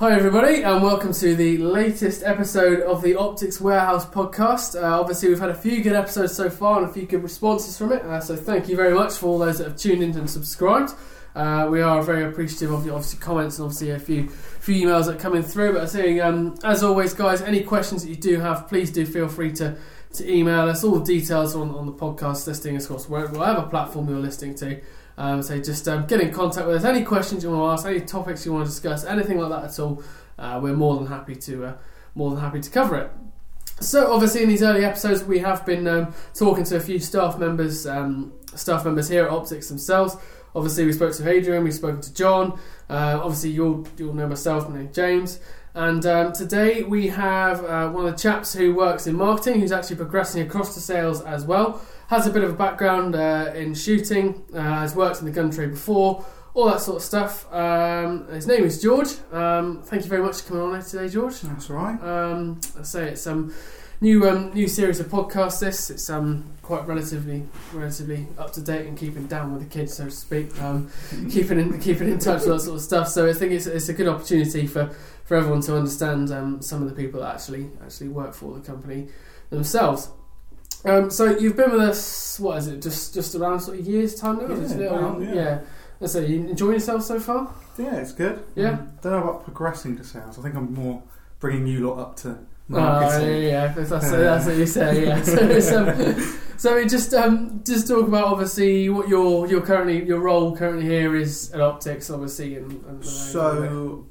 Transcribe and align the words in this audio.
Hi, 0.00 0.14
everybody, 0.14 0.62
and 0.62 0.80
welcome 0.80 1.12
to 1.12 1.34
the 1.34 1.58
latest 1.58 2.22
episode 2.22 2.82
of 2.82 3.02
the 3.02 3.16
Optics 3.16 3.60
Warehouse 3.60 4.06
podcast. 4.06 4.80
Uh, 4.80 5.00
obviously, 5.00 5.28
we've 5.28 5.40
had 5.40 5.50
a 5.50 5.54
few 5.54 5.82
good 5.82 5.94
episodes 5.94 6.36
so 6.36 6.48
far 6.48 6.80
and 6.80 6.88
a 6.88 6.92
few 6.92 7.04
good 7.04 7.24
responses 7.24 7.76
from 7.76 7.90
it, 7.90 8.02
uh, 8.02 8.20
so 8.20 8.36
thank 8.36 8.68
you 8.68 8.76
very 8.76 8.94
much 8.94 9.14
for 9.14 9.26
all 9.26 9.38
those 9.38 9.58
that 9.58 9.66
have 9.66 9.76
tuned 9.76 10.04
in 10.04 10.16
and 10.16 10.30
subscribed. 10.30 10.92
Uh, 11.34 11.66
we 11.68 11.82
are 11.82 12.00
very 12.00 12.24
appreciative 12.24 12.70
of 12.70 12.86
your 12.86 12.94
obviously 12.94 13.18
comments 13.18 13.58
and 13.58 13.64
obviously 13.64 13.90
a 13.90 13.98
few 13.98 14.28
few 14.28 14.86
emails 14.86 15.06
that 15.06 15.16
are 15.16 15.18
coming 15.18 15.42
through. 15.42 15.72
But 15.72 15.82
I 15.82 15.86
say, 15.86 16.20
um, 16.20 16.54
as 16.62 16.84
always, 16.84 17.12
guys, 17.12 17.42
any 17.42 17.64
questions 17.64 18.04
that 18.04 18.08
you 18.08 18.16
do 18.16 18.38
have, 18.38 18.68
please 18.68 18.92
do 18.92 19.04
feel 19.04 19.26
free 19.26 19.50
to, 19.54 19.76
to 20.12 20.32
email 20.32 20.68
us. 20.68 20.84
All 20.84 21.00
the 21.00 21.04
details 21.04 21.56
on, 21.56 21.74
on 21.74 21.86
the 21.86 21.92
podcast 21.92 22.46
listing, 22.46 22.76
of 22.76 22.86
course, 22.86 23.08
whatever 23.08 23.62
platform 23.62 24.08
you're 24.08 24.20
listening 24.20 24.54
to. 24.58 24.80
Um, 25.18 25.42
so 25.42 25.60
just 25.60 25.88
um, 25.88 26.06
get 26.06 26.20
in 26.20 26.32
contact 26.32 26.66
with 26.66 26.76
us. 26.76 26.84
Any 26.84 27.02
questions 27.02 27.42
you 27.42 27.50
want 27.50 27.60
to 27.60 27.72
ask, 27.72 27.86
any 27.86 28.06
topics 28.06 28.46
you 28.46 28.52
want 28.52 28.66
to 28.66 28.70
discuss, 28.70 29.04
anything 29.04 29.36
like 29.36 29.50
that 29.50 29.64
at 29.68 29.78
all, 29.80 30.02
uh, 30.38 30.60
we're 30.62 30.76
more 30.76 30.96
than 30.96 31.08
happy 31.08 31.34
to 31.34 31.64
uh, 31.66 31.76
more 32.14 32.30
than 32.30 32.40
happy 32.40 32.60
to 32.60 32.70
cover 32.70 32.96
it. 32.96 33.10
So 33.80 34.12
obviously 34.12 34.44
in 34.44 34.48
these 34.48 34.62
early 34.62 34.84
episodes 34.84 35.24
we 35.24 35.40
have 35.40 35.66
been 35.66 35.88
um, 35.88 36.14
talking 36.34 36.62
to 36.64 36.76
a 36.76 36.80
few 36.80 37.00
staff 37.00 37.36
members, 37.36 37.84
um, 37.84 38.32
staff 38.54 38.84
members 38.84 39.08
here 39.08 39.24
at 39.24 39.30
Optics 39.30 39.68
themselves. 39.68 40.16
Obviously 40.54 40.86
we 40.86 40.92
spoke 40.92 41.12
to 41.14 41.28
Adrian, 41.28 41.64
we've 41.64 41.74
spoken 41.74 42.00
to 42.00 42.14
John. 42.14 42.58
Uh, 42.88 43.20
obviously 43.20 43.50
you'll 43.50 43.88
you'll 43.96 44.14
know 44.14 44.28
myself, 44.28 44.68
my 44.68 44.78
name's 44.78 44.94
James. 44.94 45.40
And 45.74 46.04
um, 46.06 46.32
today 46.32 46.82
we 46.82 47.08
have 47.08 47.64
uh, 47.64 47.88
one 47.90 48.06
of 48.06 48.12
the 48.12 48.18
chaps 48.18 48.52
who 48.52 48.74
works 48.74 49.06
in 49.06 49.16
marketing, 49.16 49.60
who's 49.60 49.72
actually 49.72 49.96
progressing 49.96 50.42
across 50.42 50.74
to 50.74 50.80
sales 50.80 51.20
as 51.22 51.44
well 51.44 51.80
has 52.08 52.26
a 52.26 52.30
bit 52.30 52.42
of 52.42 52.50
a 52.50 52.54
background 52.54 53.14
uh, 53.14 53.52
in 53.54 53.74
shooting, 53.74 54.42
uh, 54.54 54.60
has 54.60 54.96
worked 54.96 55.20
in 55.20 55.26
the 55.26 55.30
gun 55.30 55.50
trade 55.50 55.70
before, 55.70 56.24
all 56.54 56.66
that 56.66 56.80
sort 56.80 56.96
of 56.96 57.02
stuff. 57.02 57.52
Um, 57.52 58.26
his 58.28 58.46
name 58.46 58.64
is 58.64 58.82
George. 58.82 59.08
Um, 59.30 59.82
thank 59.82 60.02
you 60.02 60.08
very 60.08 60.22
much 60.22 60.40
for 60.40 60.48
coming 60.48 60.74
on 60.74 60.82
today, 60.82 61.08
George. 61.08 61.40
That's 61.42 61.70
right. 61.70 62.02
Um, 62.02 62.60
I 62.78 62.82
say 62.82 63.10
it's 63.10 63.26
um 63.26 63.54
new 64.00 64.26
um, 64.28 64.52
new 64.54 64.68
series 64.68 65.00
of 65.00 65.08
podcasts. 65.08 65.60
This 65.60 65.90
it's 65.90 66.08
um 66.08 66.44
quite 66.62 66.86
relatively 66.88 67.44
relatively 67.74 68.26
up 68.38 68.52
to 68.54 68.62
date 68.62 68.86
and 68.86 68.96
keeping 68.96 69.26
down 69.26 69.52
with 69.52 69.62
the 69.62 69.68
kids, 69.68 69.94
so 69.94 70.06
to 70.06 70.10
speak. 70.10 70.58
Um, 70.62 70.90
keeping 71.30 71.60
in 71.60 71.78
keeping 71.78 72.08
in 72.08 72.18
touch 72.18 72.40
with 72.40 72.48
that 72.48 72.60
sort 72.60 72.76
of 72.76 72.82
stuff. 72.82 73.08
So 73.08 73.28
I 73.28 73.34
think 73.34 73.52
it's 73.52 73.66
it's 73.66 73.90
a 73.90 73.92
good 73.92 74.08
opportunity 74.08 74.66
for, 74.66 74.90
for 75.28 75.36
everyone 75.36 75.60
to 75.60 75.76
understand 75.76 76.32
um, 76.32 76.62
some 76.62 76.82
of 76.82 76.88
the 76.88 76.94
people 76.94 77.20
that 77.20 77.34
actually 77.34 77.68
actually 77.84 78.08
work 78.08 78.32
for 78.32 78.54
the 78.54 78.60
company 78.60 79.08
themselves. 79.50 80.08
Um, 80.86 81.10
so 81.10 81.36
you've 81.38 81.54
been 81.54 81.70
with 81.70 81.80
us. 81.82 82.40
What 82.40 82.56
is 82.58 82.68
it? 82.68 82.80
Just 82.80 83.12
just 83.12 83.34
around 83.34 83.60
sort 83.60 83.78
of 83.78 83.86
years 83.86 84.14
time 84.18 84.38
now. 84.38 84.46
Yeah, 84.48 84.54
Is 84.62 84.72
it? 84.72 84.80
yeah. 84.80 85.18
yeah. 85.34 85.60
Let's 86.00 86.12
say 86.14 86.26
you 86.26 86.48
enjoying 86.48 86.74
yourself 86.74 87.02
so 87.02 87.20
far. 87.20 87.52
Yeah, 87.76 87.96
it's 87.96 88.12
good. 88.12 88.42
Yeah. 88.54 88.70
Um, 88.70 88.92
don't 89.02 89.12
know 89.12 89.22
about 89.28 89.44
progressing 89.44 89.96
to 89.98 90.04
sales. 90.04 90.38
I 90.38 90.42
think 90.42 90.54
I'm 90.54 90.72
more 90.72 91.02
bringing 91.40 91.66
you 91.66 91.88
lot 91.90 91.98
up 91.98 92.16
to 92.18 92.38
Oh 92.70 92.74
marketing. 92.80 93.42
yeah, 93.42 93.48
yeah, 93.48 93.66
that's, 93.72 93.90
that's, 93.90 94.10
that's 94.10 94.46
what 94.46 94.56
you 94.56 94.66
say. 94.66 95.06
Yeah. 95.06 95.22
So, 95.60 95.88
um, 95.88 96.38
so 96.56 96.74
we 96.74 96.86
just 96.86 97.12
um, 97.14 97.62
just 97.64 97.86
talk 97.86 98.08
about 98.08 98.24
obviously 98.26 98.88
what 98.88 99.08
your 99.08 99.46
your 99.46 99.60
currently 99.60 100.04
your 100.04 100.20
role 100.20 100.56
currently 100.56 100.84
here 100.86 101.14
is 101.14 101.52
at 101.52 101.60
Optics, 101.60 102.10
obviously, 102.10 102.56
and, 102.56 102.84
and 102.86 103.04
So 103.04 104.06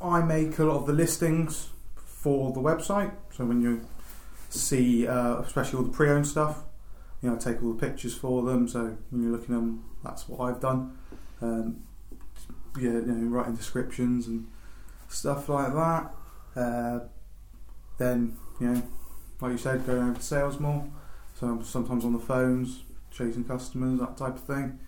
I 0.00 0.22
make 0.22 0.58
a 0.58 0.64
lot 0.64 0.76
of 0.76 0.86
the 0.86 0.92
listings 0.92 1.70
for 1.96 2.52
the 2.52 2.60
website. 2.60 3.12
So 3.34 3.44
when 3.44 3.62
you 3.62 3.86
see, 4.48 5.06
uh, 5.06 5.38
especially 5.38 5.78
all 5.78 5.84
the 5.84 5.92
pre-owned 5.92 6.26
stuff, 6.26 6.64
you 7.22 7.28
know, 7.28 7.36
I 7.36 7.38
take 7.38 7.62
all 7.62 7.72
the 7.72 7.86
pictures 7.86 8.14
for 8.14 8.42
them. 8.42 8.68
So 8.68 8.96
when 9.10 9.22
you're 9.22 9.32
looking 9.32 9.54
at 9.54 9.58
them, 9.58 9.84
that's 10.04 10.28
what 10.28 10.48
I've 10.48 10.60
done. 10.60 10.96
Um, 11.40 11.82
yeah, 12.78 12.92
you 12.92 13.06
know, 13.06 13.28
writing 13.28 13.56
descriptions 13.56 14.26
and 14.28 14.46
stuff 15.08 15.48
like 15.48 15.72
that. 15.72 16.14
Uh, 16.54 17.00
then, 17.98 18.36
you 18.60 18.68
know, 18.68 18.82
like 19.40 19.52
you 19.52 19.58
said, 19.58 19.84
going 19.86 20.02
over 20.02 20.14
to 20.14 20.22
sales 20.22 20.60
more. 20.60 20.86
So 21.38 21.48
I'm 21.48 21.64
sometimes 21.64 22.04
on 22.04 22.12
the 22.12 22.18
phones, 22.18 22.82
chasing 23.10 23.44
customers, 23.44 24.00
that 24.00 24.16
type 24.16 24.36
of 24.36 24.44
thing. 24.44 24.78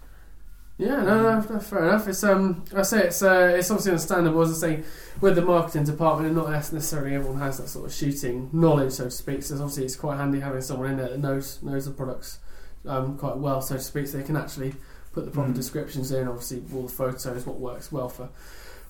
Yeah, 0.81 1.03
no, 1.03 1.23
no, 1.23 1.41
no, 1.41 1.61
fair 1.61 1.85
enough. 1.85 2.09
It's 2.09 2.25
um, 2.25 2.65
I 2.75 2.81
say 2.83 3.03
it's 3.05 3.23
uh, 3.23 3.55
it's 3.55 3.71
obviously 3.71 3.93
understandable. 3.93 4.41
As 4.41 4.63
I 4.65 4.69
say, 4.77 4.83
with 5.21 5.35
the 5.37 5.43
marketing 5.43 5.85
department, 5.85 6.29
and 6.29 6.37
not 6.37 6.49
necessarily 6.51 7.15
everyone 7.15 7.39
has 7.41 7.59
that 7.59 7.69
sort 7.69 7.85
of 7.85 7.93
shooting 7.93 8.49
knowledge, 8.55 8.93
so 8.93 9.05
to 9.05 9.11
speak. 9.11 9.43
So 9.43 9.57
obviously, 9.57 9.85
it's 9.85 9.97
quite 9.97 10.17
handy 10.17 10.41
having 10.41 10.63
someone 10.63 10.91
in 10.93 10.97
there 10.97 11.11
that 11.11 11.19
knows 11.19 11.63
knows 11.63 11.85
the 11.85 11.91
products 11.91 12.39
um, 12.87 13.19
quite 13.19 13.37
well, 13.37 13.61
so 13.61 13.77
to 13.77 13.83
speak. 13.83 14.07
So 14.07 14.17
they 14.19 14.25
can 14.25 14.37
actually 14.37 14.73
put 15.13 15.27
the 15.27 15.31
proper 15.31 15.51
Mm. 15.51 15.55
descriptions 15.55 16.13
in. 16.13 16.27
Obviously, 16.27 16.63
all 16.75 16.85
the 16.85 16.89
photos, 16.89 17.45
what 17.45 17.61
works 17.61 17.93
well 17.93 18.09
for 18.09 18.31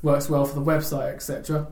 works 0.03 0.31
well 0.31 0.45
for 0.45 0.55
the 0.55 0.65
website, 0.65 1.13
etc. 1.15 1.67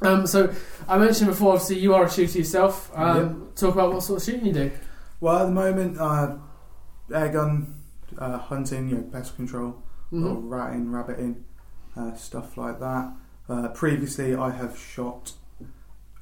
Um, 0.00 0.26
so 0.26 0.54
I 0.88 0.96
mentioned 0.96 1.28
before, 1.28 1.52
obviously, 1.52 1.80
you 1.80 1.94
are 1.94 2.06
a 2.06 2.10
shooter 2.10 2.38
yourself. 2.38 2.90
Um, 2.94 3.48
Talk 3.56 3.74
about 3.74 3.92
what 3.92 4.02
sort 4.02 4.20
of 4.22 4.24
shooting 4.24 4.46
you 4.46 4.54
do. 4.54 4.70
Well, 5.20 5.36
at 5.40 5.44
the 5.44 5.50
moment, 5.52 5.98
uh, 6.00 6.36
air 7.12 7.28
gun 7.28 7.74
uh, 8.18 8.38
hunting, 8.38 8.88
you 8.88 8.96
know, 8.96 9.02
pest 9.02 9.36
control, 9.36 9.82
Mhm. 10.12 10.24
or 10.30 10.40
ratting, 10.40 10.90
rabbiting, 10.90 11.44
uh, 11.96 12.14
stuff 12.14 12.56
like 12.56 12.80
that. 12.80 13.12
Uh, 13.48 13.68
previously, 13.68 14.34
I 14.34 14.50
have 14.50 14.76
shot 14.78 15.32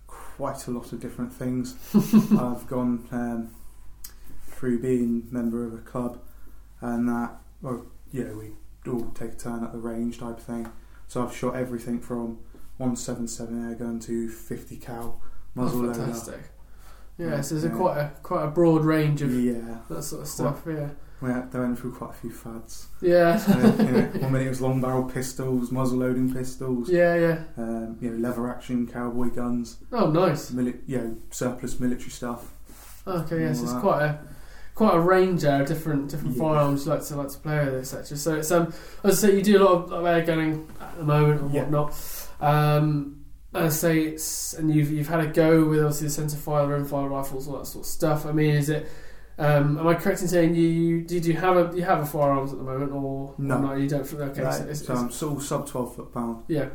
quite 0.06 0.66
a 0.66 0.71
lot 0.71 0.93
of 0.93 1.00
different 1.00 1.32
things. 1.32 1.75
I've 2.38 2.66
gone 2.66 3.06
um, 3.10 3.50
through 4.47 4.81
being 4.81 5.27
member 5.31 5.65
of 5.65 5.75
a 5.75 5.78
club, 5.78 6.19
and 6.81 7.09
that, 7.09 7.37
well, 7.62 7.87
yeah, 8.12 8.32
we 8.32 8.53
all 8.91 9.10
take 9.15 9.32
a 9.32 9.37
turn 9.37 9.65
at 9.65 9.72
the 9.72 9.78
range 9.78 10.19
type 10.19 10.38
of 10.38 10.43
thing. 10.43 10.69
So 11.06 11.22
I've 11.25 11.34
shot 11.34 11.56
everything 11.56 12.00
from 12.00 12.38
177 12.78 13.69
air 13.71 13.75
gun 13.75 13.98
to 14.00 14.28
50 14.28 14.77
cal 14.77 15.21
muzzle 15.54 15.88
Oh, 15.91 15.94
fantastic. 15.94 16.41
Yeah, 17.16 17.27
Yeah, 17.31 17.41
so 17.41 17.56
there's 17.56 17.65
a 17.72 17.77
quite 17.77 17.98
a 17.98 18.12
quite 18.22 18.44
a 18.44 18.48
broad 18.50 18.84
range 18.84 19.22
of 19.22 19.32
Yeah, 19.32 19.78
that 19.91 20.03
sort 20.04 20.22
of 20.22 20.28
stuff. 20.28 20.62
Yeah, 20.66 20.91
we 21.20 21.30
had, 21.30 21.50
they 21.50 21.58
went 21.58 21.78
through 21.78 21.92
quite 21.94 22.10
a 22.10 22.14
few 22.14 22.30
fads. 22.30 22.88
yeah, 23.00 23.36
So, 23.38 23.58
you 23.58 23.90
know, 23.92 24.02
one 24.20 24.32
minute 24.32 24.46
it 24.46 24.50
was 24.50 24.60
long 24.60 24.80
barrel 24.80 25.04
pistols, 25.04 25.72
muzzle 25.72 25.98
loading 25.98 26.32
pistols, 26.32 26.88
yeah, 26.88 27.14
yeah. 27.16 27.40
um, 27.56 27.96
you 28.00 28.10
know, 28.10 28.16
lever 28.28 28.48
action 28.50 28.86
cowboy 28.86 29.26
guns, 29.30 29.78
Oh, 29.92 30.10
nice. 30.10 30.50
mili- 30.52 30.78
you 30.86 30.98
know, 30.98 31.16
surplus 31.30 31.80
military 31.80 32.10
stuff. 32.10 32.52
Okay, 33.06 33.40
yes, 33.40 33.58
All 33.58 33.64
it's 33.64 33.72
that. 33.72 33.80
quite 33.80 34.02
a 34.04 34.18
quite 34.74 34.94
a 34.94 35.00
range 35.00 35.42
there 35.42 35.62
of 35.62 35.66
different 35.66 36.08
different 36.08 36.36
Yeah. 36.36 36.42
firearms 36.42 36.84
you 36.86 36.92
like 36.92 37.02
to 37.06 37.16
like 37.16 37.28
to 37.30 37.38
play 37.38 37.64
with, 37.64 37.74
etc. 37.74 38.16
So 38.16 38.34
it's 38.36 38.50
um, 38.52 38.72
as 39.02 39.24
I 39.24 39.28
say, 39.28 39.36
you 39.36 39.42
do 39.42 39.60
a 39.60 39.64
lot 39.64 39.72
of, 39.84 39.92
of 39.92 40.06
air 40.06 40.22
gunning 40.24 40.68
at 40.80 40.96
the 40.98 41.04
moment 41.04 41.40
and 41.40 41.52
Yeah. 41.52 41.62
whatnot. 41.62 42.28
Um, 42.40 43.24
I 43.54 43.70
say, 43.70 44.00
it's 44.02 44.52
and 44.54 44.72
you've 44.72 44.90
you've 44.92 45.08
had 45.08 45.20
a 45.20 45.26
go 45.26 45.64
with 45.64 45.80
obviously 45.80 46.06
the 46.08 46.12
centre 46.12 46.36
fire, 46.36 46.66
rim 46.68 46.84
fire 46.84 47.08
rifles, 47.08 47.48
all 47.48 47.58
that 47.58 47.66
sort 47.66 47.84
of 47.86 47.90
stuff. 47.90 48.24
I 48.26 48.30
mean, 48.32 48.54
is 48.54 48.68
it? 48.68 48.86
Um, 49.38 49.78
am 49.78 49.87
I 49.87 49.94
correct 49.94 50.21
in 50.22 50.28
saying 50.28 50.54
you 50.56 51.03
did 51.03 51.25
you 51.25 51.34
have 51.34 51.56
a 51.56 51.76
you 51.76 51.82
have 51.84 52.00
a 52.00 52.06
firearms 52.06 52.53
at 52.53 52.59
the 52.59 52.65
moment 52.65 52.91
or 52.93 53.34
No. 53.38 53.56
or 53.56 53.60
no 53.60 53.72
you 53.75 53.88
don't? 53.88 54.12
Okay, 54.12 54.43
Right, 54.43 54.54
so 54.54 54.65
it's, 54.65 54.81
so 54.84 54.93
it's- 54.94 55.22
I'm 55.22 55.37
of 55.37 55.43
sub 55.43 55.66
12 55.69 55.94
foot 55.97 56.12
pound. 56.12 56.43
yeah, 56.49 56.71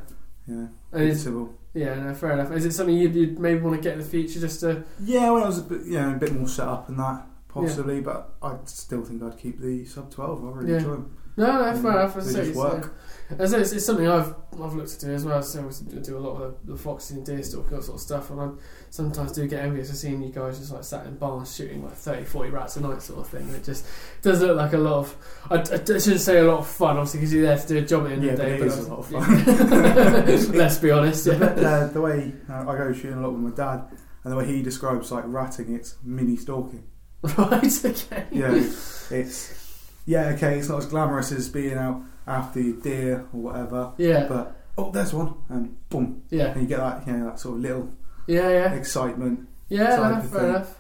Yeah, 0.48 0.68
it's, 0.94 1.26
yeah, 1.74 1.96
no, 1.96 2.14
fair 2.14 2.32
enough. 2.34 2.52
Is 2.54 2.66
it 2.66 2.72
something 2.72 2.96
you'd, 2.96 3.16
you'd 3.16 3.40
maybe 3.40 3.60
want 3.62 3.76
to 3.76 3.82
get 3.82 3.94
in 3.94 4.00
the 4.00 4.06
future 4.06 4.40
just 4.40 4.62
to? 4.62 4.84
Yeah, 5.04 5.32
when 5.32 5.44
I 5.44 5.48
was 5.48 5.58
a 5.60 5.64
bit, 5.64 5.82
you 5.86 5.94
know, 6.00 6.12
a 6.14 6.18
bit 6.18 6.34
more 6.34 6.48
set 6.48 6.68
up 6.68 6.88
and 6.88 6.98
that 7.00 7.26
possibly, 7.50 8.00
but 8.00 8.34
I 8.42 8.56
still 8.66 9.04
think 9.04 9.22
I'd 9.24 9.38
keep 9.38 9.60
the 9.60 9.84
sub 9.86 10.10
12. 10.12 10.46
I 10.46 10.50
really 10.58 10.72
Yeah. 10.72 10.78
enjoy 10.78 10.92
them. 10.92 11.18
No, 11.36 11.46
no, 11.72 11.82
fair 11.82 11.92
enough. 11.92 12.16
I 12.18 12.20
say, 12.20 12.34
just 12.36 12.50
it's, 12.50 12.58
work. 12.58 12.96
as 13.40 13.54
I 13.54 13.58
say, 13.58 13.62
it's, 13.64 13.72
it's 13.74 13.86
something 13.86 14.08
I've 14.08 14.36
I've 14.62 14.74
looked 14.74 15.00
to 15.00 15.06
do 15.08 15.14
as 15.14 15.26
well. 15.26 15.42
So 15.42 15.68
I 15.68 16.00
do 16.00 16.18
a 16.18 16.20
lot 16.20 16.40
of 16.42 16.56
the, 16.66 16.74
the 16.74 16.78
foxing 16.78 17.18
and 17.18 17.26
deer 17.26 17.42
stalking 17.42 17.76
that 17.78 17.84
sort 17.84 17.96
of 17.96 18.02
stuff, 18.02 18.30
and 18.30 18.40
I 18.40 18.50
sometimes 18.92 19.32
do 19.32 19.48
get 19.48 19.64
envious 19.66 19.90
of 19.90 19.96
seeing 19.96 20.22
you 20.22 20.30
guys 20.32 20.60
just 20.60 20.72
like 20.72 20.84
sat 20.84 21.08
in 21.08 21.16
barns 21.18 21.56
shooting 21.56 21.84
like 21.84 21.94
30, 21.96 22.26
40 22.26 22.50
rats 22.52 22.76
a 22.78 22.82
night 22.82 23.02
sort 23.02 23.22
of 23.22 23.28
thing. 23.30 23.50
It 23.50 23.64
just 23.64 23.86
does 24.22 24.42
look 24.42 24.56
like 24.58 24.74
a 24.74 24.78
lot 24.78 25.00
of 25.00 25.16
I, 25.50 25.56
I 25.60 25.64
shouldn't 25.66 26.22
say 26.22 26.38
a 26.38 26.44
lot 26.44 26.60
of 26.60 26.68
fun, 26.68 26.98
obviously, 26.98 27.22
because 27.22 27.34
you're 27.34 27.44
there 27.48 27.58
to 27.58 27.68
do 27.68 27.78
a 27.78 27.82
job 27.82 28.04
at 28.04 28.10
the 28.10 28.14
end 28.16 28.24
Yeah, 28.24 28.32
of 28.34 28.38
the 28.38 28.44
day. 28.44 28.58
but 28.60 28.66
it 28.66 28.68
is 28.68 28.78
a 28.78 28.94
lot 28.94 29.00
of 29.00 29.08
fun. 29.08 30.52
Let's 30.58 30.78
be 30.78 30.92
honest. 30.92 31.26
The, 31.26 31.32
Yeah. 31.36 31.68
uh, 31.68 31.88
the 31.88 32.02
way 32.02 32.34
uh, 32.50 32.70
I 32.70 32.78
go 32.78 32.94
shooting 32.94 33.18
a 33.18 33.22
lot 33.22 33.34
with 33.34 33.42
my 33.42 33.50
dad, 33.56 33.86
and 34.24 34.32
the 34.34 34.38
way 34.38 34.46
he 34.46 34.62
describes 34.62 35.12
like 35.12 35.24
ratting, 35.28 35.74
it's 35.74 35.96
mini 36.04 36.38
stalking. 36.38 36.84
right. 37.38 37.64
Okay. 37.86 38.26
Yeah, 38.32 38.52
it's 38.54 39.63
yeah 40.06 40.28
okay. 40.36 40.60
It's 40.60 40.70
not 40.70 40.80
as 40.80 40.86
glamorous 40.86 41.32
as 41.32 41.50
being 41.50 41.78
out 41.78 42.02
after 42.28 42.60
your 42.62 42.78
deer 42.78 43.26
or 43.34 43.42
whatever, 43.42 43.92
Yeah. 43.98 44.28
but 44.28 44.56
oh, 44.78 44.92
there's 44.92 45.14
one, 45.14 45.34
and 45.50 45.76
boom, 45.90 46.24
Yeah. 46.30 46.48
and 46.52 46.62
you 46.62 46.68
get 46.68 46.78
that 46.80 47.06
you 47.08 47.14
know 47.14 47.26
that 47.26 47.40
sort 47.40 47.56
of 47.58 47.62
little 47.62 47.90
Yeah. 48.28 48.50
Yeah. 48.50 48.74
excitement. 48.74 49.48
Yeah, 49.70 49.96
no, 49.96 50.22
fair 50.22 50.40
thing. 50.40 50.50
enough. 50.50 50.80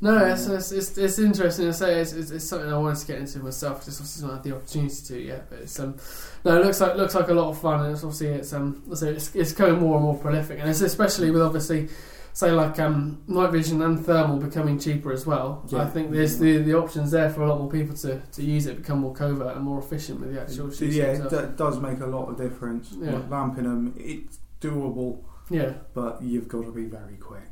No, 0.00 0.14
Yeah. 0.26 0.32
it's, 0.32 0.46
it's, 0.48 0.72
it's, 0.72 0.98
it's 0.98 1.18
interesting 1.20 1.66
to 1.66 1.72
say. 1.72 2.00
It's, 2.00 2.12
it's, 2.12 2.30
it's 2.32 2.44
something 2.44 2.72
I 2.72 2.76
wanted 2.76 2.98
to 2.98 3.06
get 3.06 3.18
into 3.20 3.38
myself. 3.38 3.84
Just 3.84 4.00
obviously 4.00 4.26
not 4.26 4.34
had 4.34 4.42
the 4.42 4.56
opportunity 4.56 4.96
to 5.06 5.18
yet. 5.20 5.46
But 5.48 5.60
it's 5.60 5.78
um, 5.78 5.96
no, 6.44 6.60
it 6.60 6.64
looks 6.64 6.80
like 6.80 6.96
looks 6.96 7.14
like 7.14 7.28
a 7.28 7.34
lot 7.34 7.50
of 7.50 7.60
fun. 7.60 7.84
And 7.84 7.92
it's 7.92 8.02
obviously 8.02 8.28
it's 8.28 8.52
um, 8.52 8.82
so 8.94 9.06
it's, 9.06 9.34
it's 9.36 9.52
going 9.52 9.78
more 9.78 9.94
and 9.96 10.04
more 10.04 10.18
prolific, 10.18 10.58
and 10.58 10.68
it's 10.68 10.80
especially 10.80 11.30
with 11.30 11.42
obviously 11.42 11.88
say 12.34 12.50
like 12.50 12.78
um, 12.78 13.22
night 13.26 13.50
vision 13.52 13.82
and 13.82 14.04
thermal 14.04 14.38
becoming 14.38 14.78
cheaper 14.78 15.12
as 15.12 15.26
well. 15.26 15.62
Yeah. 15.68 15.82
I 15.82 15.86
think 15.86 16.10
there's 16.10 16.38
the 16.38 16.58
the 16.58 16.74
options 16.74 17.10
there 17.10 17.28
for 17.30 17.42
a 17.42 17.48
lot 17.48 17.58
more 17.58 17.70
people 17.70 17.94
to, 17.96 18.20
to 18.20 18.42
use 18.42 18.66
it, 18.66 18.76
become 18.76 19.00
more 19.00 19.12
covert 19.14 19.54
and 19.56 19.64
more 19.64 19.78
efficient 19.78 20.20
with 20.20 20.32
the 20.34 20.40
actual 20.40 20.70
shooting. 20.70 20.96
yeah, 20.96 21.12
it 21.12 21.30
d- 21.30 21.56
does 21.56 21.78
make 21.78 22.00
a 22.00 22.06
lot 22.06 22.28
of 22.28 22.36
difference. 22.38 22.94
Yeah. 22.98 23.12
Like 23.12 23.30
lamping 23.30 23.64
them, 23.64 23.94
it's 23.98 24.38
doable, 24.60 25.22
Yeah, 25.50 25.74
but 25.94 26.22
you've 26.22 26.48
got 26.48 26.64
to 26.64 26.72
be 26.72 26.84
very 26.86 27.16
quick. 27.16 27.44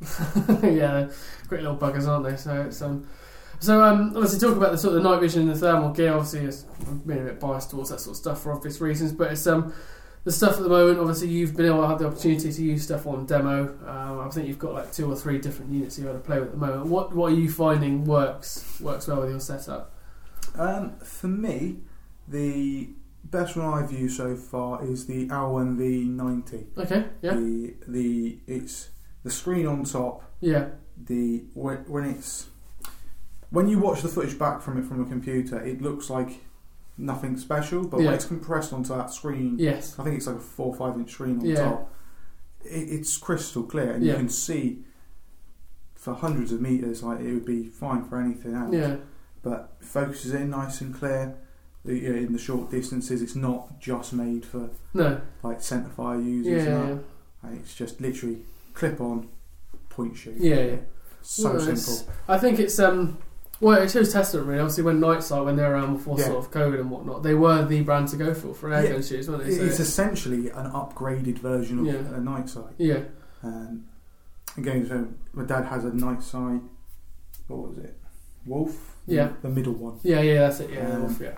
yeah, 0.62 1.10
great 1.48 1.62
little 1.62 1.76
buggers, 1.76 2.08
aren't 2.08 2.24
they? 2.24 2.36
So 2.36 2.62
it's 2.62 2.80
um, 2.80 3.06
so 3.58 3.82
um, 3.82 4.12
obviously 4.16 4.38
talk 4.38 4.56
about 4.56 4.72
the 4.72 4.78
sort 4.78 4.96
of 4.96 5.02
night 5.02 5.20
vision 5.20 5.42
and 5.42 5.50
the 5.50 5.56
thermal 5.58 5.90
gear. 5.92 6.14
Obviously, 6.14 6.40
it's 6.46 6.64
I'm 6.86 6.98
being 7.00 7.20
a 7.20 7.24
bit 7.24 7.40
biased 7.40 7.70
towards 7.70 7.90
that 7.90 8.00
sort 8.00 8.12
of 8.14 8.16
stuff 8.16 8.42
for 8.42 8.52
obvious 8.52 8.80
reasons, 8.80 9.12
but 9.12 9.32
it's 9.32 9.46
um. 9.46 9.74
The 10.24 10.32
stuff 10.32 10.56
at 10.58 10.62
the 10.62 10.68
moment, 10.68 10.98
obviously, 10.98 11.28
you've 11.28 11.56
been 11.56 11.66
able 11.66 11.80
to 11.82 11.88
have 11.88 11.98
the 11.98 12.06
opportunity 12.06 12.52
to 12.52 12.62
use 12.62 12.82
stuff 12.84 13.06
on 13.06 13.24
demo. 13.24 13.68
Um, 13.86 14.20
I 14.20 14.28
think 14.30 14.48
you've 14.48 14.58
got 14.58 14.74
like 14.74 14.92
two 14.92 15.10
or 15.10 15.16
three 15.16 15.38
different 15.38 15.72
units 15.72 15.98
you're 15.98 16.10
able 16.10 16.18
to 16.20 16.24
play 16.26 16.38
with 16.40 16.48
at 16.48 16.52
the 16.52 16.58
moment. 16.66 16.86
What 16.86 17.14
what 17.16 17.32
are 17.32 17.34
you 17.34 17.50
finding 17.50 18.04
works 18.04 18.78
works 18.80 19.08
well 19.08 19.20
with 19.22 19.30
your 19.30 19.40
setup? 19.40 19.94
Um, 20.58 20.96
for 20.98 21.28
me, 21.28 21.78
the 22.28 22.90
best 23.24 23.56
one 23.56 23.66
I've 23.82 23.92
used 23.92 24.16
so 24.16 24.36
far 24.36 24.84
is 24.84 25.06
the 25.06 25.24
V 25.24 26.04
90 26.04 26.66
Okay, 26.76 27.06
yeah, 27.22 27.34
The 27.34 27.74
the 27.88 28.38
it's 28.46 28.90
the 29.22 29.30
screen 29.30 29.66
on 29.66 29.84
top. 29.84 30.22
yeah, 30.40 30.68
The 31.02 31.44
when, 31.54 31.78
when 31.88 32.04
it's 32.04 32.48
when 33.50 33.68
you 33.68 33.78
watch 33.78 34.02
the 34.02 34.08
footage 34.08 34.38
back 34.38 34.60
from 34.60 34.78
it 34.78 34.84
from 34.84 35.00
a 35.02 35.06
computer, 35.06 35.60
it 35.64 35.80
looks 35.80 36.10
like 36.10 36.40
nothing 37.00 37.36
special. 37.36 37.84
But 37.86 38.00
Yeah. 38.00 38.06
when 38.06 38.14
it's 38.14 38.24
compressed 38.26 38.72
onto 38.72 38.94
that 38.94 39.10
screen, 39.12 39.56
yes, 39.58 39.98
I 39.98 40.04
think 40.04 40.16
it's 40.16 40.26
like 40.26 40.36
a 40.36 40.40
four 40.40 40.68
or 40.68 40.74
five 40.76 40.96
inch 40.98 41.10
screen 41.12 41.38
on 41.40 41.44
Yeah. 41.46 41.56
top. 41.56 41.92
It, 42.64 42.88
it's 42.96 43.16
crystal 43.16 43.62
clear, 43.64 43.92
and 43.92 44.04
Yeah. 44.04 44.12
you 44.12 44.18
can 44.18 44.28
see 44.28 44.84
for 45.94 46.14
hundreds 46.14 46.52
of 46.52 46.60
meters. 46.60 47.02
Like 47.02 47.20
it 47.20 47.32
would 47.32 47.44
be 47.44 47.64
fine 47.68 48.04
for 48.04 48.18
anything 48.20 48.54
else. 48.54 48.72
yeah, 48.74 48.96
But 49.42 49.72
it 49.80 49.86
focuses 49.86 50.32
in 50.34 50.50
nice 50.50 50.80
and 50.80 50.94
clear. 50.94 51.36
The- 51.84 52.24
In 52.24 52.32
the 52.34 52.38
short 52.38 52.70
distances, 52.70 53.22
it's 53.22 53.34
not 53.34 53.80
just 53.80 54.12
made 54.12 54.44
for 54.44 54.68
no, 54.92 55.20
like 55.42 55.62
centre 55.62 55.88
fire 55.88 56.20
users. 56.20 56.66
yeah, 56.66 56.78
and 56.80 56.88
yeah. 56.88 57.48
And 57.48 57.58
it's 57.58 57.74
just 57.74 58.00
literally 58.02 58.44
clip 58.74 59.00
on, 59.00 59.28
point 59.88 60.14
shoot. 60.16 60.36
yeah. 60.36 60.54
yeah. 60.64 60.76
So 61.22 61.44
Well, 61.54 61.62
it's- 61.62 61.86
simple. 61.86 62.12
I 62.28 62.36
think 62.38 62.58
it's 62.58 62.78
um. 62.78 63.16
Well, 63.60 63.82
it 63.82 63.90
shows 63.90 64.12
testament 64.12 64.46
really. 64.48 64.60
Obviously, 64.60 64.84
when 64.84 65.00
Knights 65.00 65.30
are 65.30 65.44
when 65.44 65.56
they're 65.56 65.72
around 65.74 65.94
before 65.96 66.18
Yeah. 66.18 66.26
sort 66.26 66.38
of 66.38 66.50
COVID 66.50 66.80
and 66.80 66.90
whatnot, 66.90 67.22
they 67.22 67.34
were 67.34 67.64
the 67.64 67.82
brand 67.82 68.08
to 68.08 68.16
go 68.16 68.32
for 68.32 68.54
for 68.54 68.70
airgun 68.70 68.88
Yeah. 68.94 69.00
shooters, 69.02 69.28
weren't 69.28 69.44
they? 69.44 69.54
So 69.54 69.64
It's 69.64 69.80
essentially 69.80 70.48
an 70.50 70.70
upgraded 70.70 71.38
version 71.38 71.80
of 71.80 71.86
Yeah. 71.86 72.16
a 72.16 72.20
night 72.20 72.48
sight. 72.48 72.72
yeah, 72.78 73.00
Um, 73.42 73.84
again, 74.56 74.86
so 74.88 75.08
my 75.34 75.44
dad 75.44 75.64
has 75.66 75.84
a 75.84 75.92
night 75.92 76.22
sight. 76.22 76.62
What 77.48 77.68
was 77.68 77.78
it? 77.78 77.96
Wolf. 78.46 78.96
Yeah. 79.06 79.32
The 79.42 79.48
middle 79.50 79.74
one. 79.74 79.98
yeah, 80.02 80.20
yeah. 80.20 80.40
That's 80.40 80.60
it. 80.60 80.70
Yeah, 80.70 80.88
Um, 80.94 81.02
Wolf, 81.02 81.20
yeah. 81.20 81.36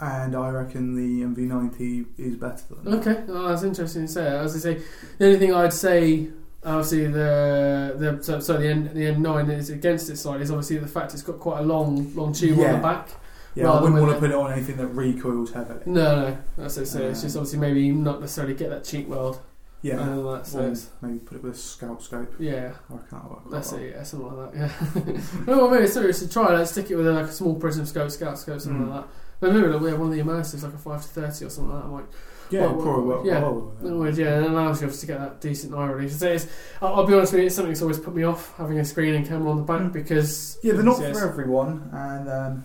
And 0.00 0.34
I 0.36 0.50
reckon 0.50 0.94
the 0.96 1.22
MV90 1.24 2.06
is 2.18 2.36
better 2.36 2.62
than 2.70 2.84
that. 2.84 3.08
Okay, 3.08 3.24
well, 3.26 3.48
that's 3.48 3.62
interesting 3.62 4.06
to 4.06 4.12
say. 4.12 4.26
As 4.26 4.54
I 4.54 4.58
say, 4.58 4.82
the 5.18 5.26
only 5.26 5.38
thing 5.38 5.54
I'd 5.54 5.72
say, 5.72 6.28
obviously, 6.64 7.06
the 7.06 7.94
the 7.98 8.22
so, 8.22 8.40
so 8.40 8.56
the 8.56 8.68
N 8.68 8.90
the 8.94 9.00
N9 9.06 9.50
is 9.56 9.70
against 9.70 10.08
its 10.10 10.20
side 10.20 10.40
is 10.40 10.50
obviously 10.50 10.78
the 10.78 10.86
fact 10.88 11.12
it's 11.14 11.22
got 11.22 11.38
quite 11.38 11.60
a 11.60 11.62
long 11.62 12.14
long 12.14 12.32
tube 12.32 12.58
on 12.58 12.64
Yeah. 12.64 12.72
the 12.76 12.82
back. 12.82 13.08
Yeah, 13.54 13.64
I 13.64 13.66
Rather 13.66 13.80
wouldn't 13.82 13.94
than 14.00 14.06
want 14.08 14.16
to 14.16 14.20
put 14.20 14.30
it 14.30 14.36
on 14.36 14.52
anything 14.52 14.76
that 14.78 14.88
recoils 14.88 15.52
heavily. 15.52 15.80
No, 15.86 16.28
no, 16.30 16.38
that's 16.56 16.76
it. 16.76 16.86
So 16.86 16.98
it's 17.02 17.22
just 17.22 17.36
obviously 17.36 17.60
maybe 17.60 17.90
not 17.92 18.20
necessarily 18.20 18.54
get 18.54 18.70
that 18.70 18.82
cheek 18.82 19.08
weld 19.08 19.38
Yeah. 19.80 20.00
and 20.00 20.14
all 20.26 20.32
that. 20.32 20.46
So 20.48 20.58
Or 20.60 20.68
it's, 20.68 20.88
maybe 21.00 21.18
put 21.20 21.36
it 21.36 21.44
with 21.44 21.54
a 21.54 21.56
scout 21.56 22.02
scope. 22.02 22.34
yeah, 22.40 22.72
I 22.90 22.94
reckon 22.94 23.06
that'll 23.12 23.30
work 23.30 23.42
quite 23.44 23.52
that's 23.52 23.70
well. 23.70 23.80
it. 23.80 23.90
Yeah, 23.94 24.02
something 24.02 24.36
like 24.36 24.52
that. 24.54 24.58
Yeah. 25.06 25.12
No, 25.46 25.56
well, 25.58 25.70
maybe 25.70 25.86
seriously 25.86 26.26
try 26.26 26.56
that. 26.56 26.68
Stick 26.68 26.90
it 26.90 26.96
with 26.96 27.06
like 27.06 27.26
a 27.26 27.32
small 27.32 27.54
prism 27.54 27.86
scope, 27.86 28.10
scout 28.10 28.36
scope, 28.40 28.60
something 28.60 28.86
Mm. 28.86 28.90
like 28.90 29.02
that. 29.02 29.08
But 29.38 29.52
maybe 29.54 29.68
like, 29.68 29.80
we 29.82 29.90
have 29.90 30.00
one 30.00 30.08
of 30.10 30.14
the 30.16 30.22
immersives, 30.22 30.62
like 30.64 30.74
a 30.74 30.78
five 30.78 31.02
to 31.02 31.08
thirty 31.08 31.44
or 31.44 31.48
something 31.50 31.72
like 31.74 31.82
that. 31.84 31.88
Might 31.90 32.04
Yeah, 32.50 32.60
Well, 32.66 32.74
probably 32.82 33.04
work 33.04 33.24
yeah. 33.24 33.40
well 33.40 33.72
it. 33.82 33.86
other 33.86 34.10
yeah, 34.22 34.40
it 34.40 34.50
allows 34.50 34.80
you 34.80 34.86
obviously 34.86 35.06
to 35.08 35.12
get 35.14 35.18
that 35.20 35.40
decent 35.40 35.74
eye 35.74 35.86
release. 35.86 36.18
So 36.18 36.28
it's, 36.30 36.46
I'll, 36.82 36.94
I'll 36.96 37.06
be 37.06 37.14
honest 37.14 37.32
with 37.32 37.40
you, 37.40 37.46
it's 37.46 37.54
something 37.56 37.72
that's 37.72 37.82
always 37.82 37.98
put 37.98 38.14
me 38.14 38.22
off 38.22 38.54
having 38.58 38.78
a 38.78 38.84
screen 38.84 39.14
and 39.14 39.26
camera 39.26 39.50
on 39.50 39.56
the 39.58 39.62
back 39.62 39.80
Mm. 39.80 39.92
because 39.92 40.58
Yeah, 40.62 40.74
they're 40.74 40.82
not 40.82 41.00
yes, 41.00 41.18
for 41.18 41.28
everyone, 41.28 41.88
and 41.92 42.28
um, 42.28 42.64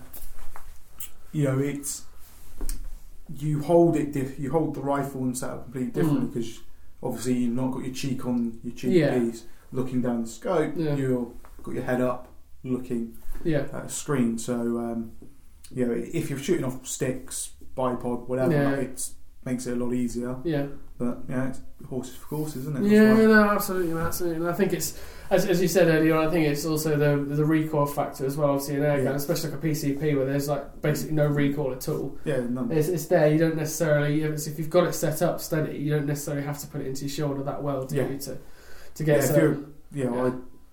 you 1.32 1.46
know 1.46 1.60
it's 1.60 2.04
you 3.38 3.62
hold 3.62 3.96
it. 3.96 4.12
Diff- 4.12 4.40
you 4.40 4.52
hold 4.52 4.76
the 4.76 4.82
rifle 4.82 5.22
and 5.22 5.38
set 5.38 5.50
up 5.52 5.64
completely 5.64 5.92
differently 5.92 6.28
Mm. 6.28 6.34
because 6.34 6.60
obviously 7.02 7.34
you've 7.36 7.54
not 7.56 7.72
got 7.72 7.86
your 7.86 7.94
cheek 7.94 8.26
on 8.26 8.60
your 8.64 8.74
cheek 8.76 8.92
Yeah. 8.94 9.18
piece 9.20 9.44
looking 9.72 10.02
down 10.02 10.24
the 10.24 10.28
scope. 10.28 10.74
Yeah. 10.76 10.96
You've 10.96 11.30
got 11.64 11.74
your 11.76 11.84
head 11.84 12.02
up 12.02 12.28
looking 12.64 13.16
yeah, 13.44 13.66
at 13.72 13.86
a 13.86 13.90
screen. 13.90 14.38
So 14.38 14.54
um, 14.80 15.12
you 15.72 15.86
know 15.86 15.94
if 15.94 16.30
you're 16.30 16.40
shooting 16.40 16.66
off 16.66 16.86
sticks, 16.88 17.52
bipod, 17.78 18.28
whatever, 18.28 18.52
Yeah. 18.52 18.72
it 18.76 19.10
makes 19.46 19.66
it 19.68 19.78
a 19.78 19.84
lot 19.84 19.94
easier. 19.94 20.36
yeah, 20.44 20.68
But 20.98 21.20
yeah, 21.30 21.50
it's 21.50 21.62
horses 21.88 22.16
for 22.16 22.26
courses, 22.28 22.68
isn't 22.68 22.86
it? 22.86 22.90
Yeah. 22.90 23.14
No, 23.14 23.50
absolutely, 23.50 23.94
man, 23.94 24.06
absolutely. 24.08 24.42
And 24.42 24.50
I 24.50 24.54
think 24.54 24.74
it's 24.74 25.00
as, 25.30 25.46
as 25.46 25.62
you 25.62 25.68
said 25.68 25.88
earlier. 25.88 26.18
I 26.18 26.30
think 26.30 26.46
it's 26.48 26.66
also 26.66 26.98
the 26.98 27.36
the 27.36 27.46
recoil 27.46 27.86
factor 27.86 28.26
as 28.26 28.36
well. 28.36 28.50
Obviously, 28.50 28.76
in 28.76 28.84
air 28.84 28.98
gun, 28.98 29.06
Yeah. 29.06 29.16
especially 29.16 29.52
like 29.52 29.64
a 29.64 29.68
PCP 29.68 30.16
where 30.18 30.26
there's 30.26 30.50
like 30.50 30.82
basically 30.82 31.16
no 31.16 31.28
recoil 31.28 31.72
at 31.74 31.88
all. 31.88 32.18
yeah, 32.26 32.42
none. 32.50 32.72
It's, 32.72 32.90
it's 32.90 33.06
there. 33.06 33.32
You 33.32 33.38
don't 33.38 33.56
necessarily 33.56 34.24
if, 34.24 34.46
if 34.48 34.60
you've 34.60 34.70
got 34.70 34.88
it 34.88 34.94
set 34.94 35.22
up 35.22 35.40
steady, 35.40 35.78
you 35.78 35.90
don't 35.92 36.06
necessarily 36.06 36.44
have 36.46 36.58
to 36.60 36.68
put 36.68 36.82
it 36.82 36.88
into 36.88 37.02
your 37.02 37.10
shoulder 37.10 37.44
that 37.44 37.64
well, 37.64 37.86
do 37.86 37.96
Yeah. 37.96 38.08
you? 38.10 38.18
To 38.20 38.38
to 38.96 39.04
get 39.04 39.20
if 39.20 39.26
some- 39.26 39.74
yeah, 39.94 40.06
Yeah. 40.06 40.26
I 40.26 40.32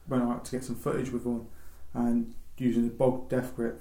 went 0.08 0.24
out 0.24 0.44
to 0.46 0.50
get 0.52 0.64
some 0.64 0.76
footage 0.76 1.10
with 1.10 1.24
one, 1.24 1.46
and 1.94 2.34
using 2.58 2.84
the 2.88 2.94
BOG 2.94 3.28
DeathGrip, 3.30 3.76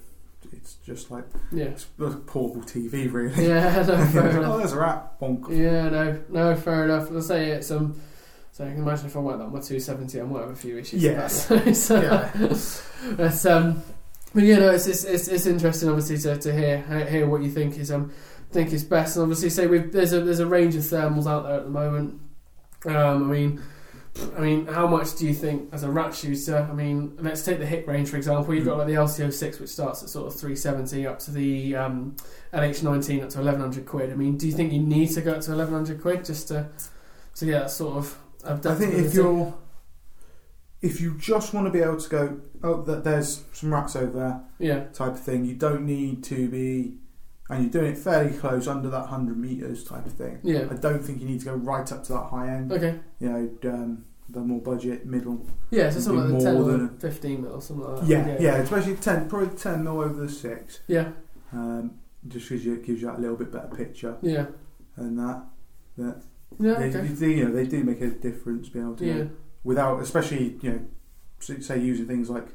it's 0.53 0.75
just 0.86 1.12
like 1.12 1.25
yeah, 1.51 1.65
it's 1.65 1.88
a 2.00 2.09
portable 2.12 2.63
TV, 2.63 3.12
really. 3.12 3.47
yeah. 3.47 3.83
No, 3.88 4.06
fair 4.07 4.30
enough. 4.30 4.53
oh, 4.53 4.57
there's 4.57 4.74
a 4.74 4.80
rat. 4.80 5.19
Bonk. 5.19 5.50
Yeah, 5.50 5.89
no, 5.89 6.21
no, 6.30 6.56
fair 6.56 6.86
enough. 6.86 7.12
I'll 7.12 7.21
say 7.21 7.50
it's 7.51 7.71
um. 7.71 8.00
So 8.51 8.63
you 8.63 8.71
can 8.71 8.83
imagine 8.83 9.07
if 9.07 9.15
I 9.18 9.19
went 9.19 9.42
on 9.42 9.51
my 9.51 9.59
270, 9.59 10.21
I 10.21 10.24
might 10.24 10.39
have 10.39 10.51
a 10.51 10.56
few 10.56 10.77
issues. 10.77 11.03
Yeah. 11.03 11.27
so, 11.27 11.56
Yeah. 12.01 12.31
but 13.18 13.45
um, 13.45 13.83
but 14.33 14.44
yeah, 14.44 14.59
no, 14.59 14.71
it's 14.71 14.88
it's, 14.88 15.03
it's, 15.03 15.27
it's 15.27 15.45
interesting 15.45 15.89
obviously 15.89 16.18
to, 16.19 16.38
to 16.38 16.53
hear 16.53 16.81
hear 17.09 17.27
what 17.27 17.41
you 17.41 17.51
think 17.51 17.77
is 17.77 17.91
um 17.91 18.12
think 18.51 18.71
is 18.71 18.83
best, 18.86 19.18
and 19.18 19.24
obviously 19.24 19.50
say 19.50 19.68
we've 19.68 19.91
there's 19.91 20.13
a 20.13 20.21
there's 20.21 20.39
a 20.39 20.45
range 20.48 20.75
of 20.75 20.83
thermals 20.83 21.27
out 21.27 21.44
there 21.44 21.57
at 21.57 21.63
the 21.65 21.69
moment. 21.69 22.19
Um, 22.86 23.30
I 23.30 23.33
mean. 23.33 23.62
I 24.38 24.39
mean, 24.39 24.65
how 24.67 24.88
much 24.88 25.17
do 25.17 25.27
you 25.27 25.33
think 25.33 25.69
as 25.73 25.83
a 25.83 25.91
rat 25.91 26.15
shooter? 26.15 26.67
I 26.69 26.73
mean, 26.73 27.17
let's 27.19 27.44
take 27.44 27.59
the 27.59 27.65
Hik 27.65 27.85
range 27.88 28.09
for 28.09 28.17
example. 28.17 28.53
You've 28.53 28.65
got 28.65 28.77
like 28.77 28.88
the 28.88 28.94
LC06, 28.94 29.59
which 29.59 29.69
starts 29.69 30.03
at 30.03 30.09
sort 30.09 30.27
of 30.27 30.39
370 30.39 31.06
up 31.06 31.19
to 31.19 31.31
the 31.31 31.75
um, 31.75 32.15
LH19 32.53 33.24
up 33.24 33.29
to 33.29 33.39
1100 33.39 33.86
quid. 33.86 34.12
I 34.12 34.15
mean, 34.15 34.38
do 34.38 34.48
you 34.48 34.53
think 34.53 34.72
you 34.72 34.79
need 34.79 35.12
to 35.12 35.22
go 35.22 35.34
up 35.34 35.41
to 35.41 35.51
1100 35.51 36.01
quid 36.01 36.24
just 36.25 36.48
to 36.50 36.69
to 37.36 37.45
get 37.45 37.60
that 37.60 37.72
sort 37.72 37.98
of? 37.98 38.17
I 38.45 38.55
think 38.55 38.93
if 38.93 39.13
you're 39.13 39.53
if 40.81 41.01
you 41.01 41.17
just 41.17 41.53
want 41.53 41.65
to 41.65 41.72
be 41.72 41.79
able 41.79 42.00
to 42.00 42.10
go, 42.10 42.41
oh, 42.63 42.84
th- 42.84 43.03
there's 43.03 43.43
some 43.53 43.74
rats 43.74 43.95
over 43.95 44.12
there, 44.12 44.41
yeah, 44.60 44.86
type 44.89 45.13
of 45.13 45.19
thing. 45.19 45.43
You 45.43 45.55
don't 45.55 45.86
need 45.86 46.24
to 46.25 46.48
be, 46.48 46.98
and 47.50 47.64
you're 47.64 47.72
doing 47.82 47.92
it 47.94 47.98
fairly 47.98 48.36
close 48.38 48.68
under 48.68 48.90
that 48.90 49.08
hundred 49.08 49.38
meters 49.38 49.84
type 49.84 50.06
of 50.06 50.14
thing. 50.14 50.40
yeah, 50.44 50.68
I 50.72 50.75
don't 50.75 51.04
think 51.04 51.22
you 51.22 51.28
need 51.28 51.40
to 51.42 51.46
go 51.46 51.56
right 51.56 51.90
up 51.92 52.04
to 52.06 52.14
that 52.14 52.24
high 52.25 52.50
end. 52.56 52.72
okay, 52.72 53.00
You 53.20 53.30
know, 53.30 53.72
um, 53.72 54.06
the 54.30 54.40
more 54.40 54.60
budget, 54.62 55.06
middle. 55.06 55.46
yeah, 55.70 55.90
so 55.92 56.00
something 56.00 56.22
like 56.22 56.28
the 56.28 56.34
More 56.34 56.42
10 56.42 56.56
or 56.58 56.78
than- 56.88 56.98
15 56.98 57.42
mil, 57.44 57.62
something 57.62 57.86
like 57.86 58.00
that. 58.02 58.08
Yeah, 58.08 58.38
yeah, 58.40 58.56
especially 58.58 58.96
ten, 58.96 59.30
probably 59.30 59.56
ten 59.56 59.84
mil 59.84 60.00
over 60.02 60.25
the 60.25 60.30
six. 60.30 60.80
yeah, 60.88 61.12
Um, 61.54 62.00
just 62.28 62.50
because 62.50 62.66
it 62.66 62.84
gives 62.84 63.02
you 63.02 63.08
that 63.08 63.20
little 63.22 63.36
bit 63.36 63.52
better 63.52 63.68
picture 63.68 64.18
yeah, 64.22 64.48
and 64.96 65.18
that. 65.20 65.44
That 65.98 66.24
yeah, 66.60 66.74
they, 66.80 66.86
okay, 66.90 67.08
they, 67.08 67.34
you 67.34 67.46
know, 67.46 67.52
they 67.54 67.66
do 67.68 67.84
make 67.84 68.02
a 68.02 68.10
difference. 68.10 68.70
Being 68.70 68.86
able 68.86 68.96
to 68.98 69.06
yeah, 69.06 69.24
without, 69.64 70.02
especially 70.02 70.58
you 70.62 70.72
know, 70.72 70.80
say 71.60 71.80
using 71.80 72.08
things 72.08 72.30
like 72.30 72.48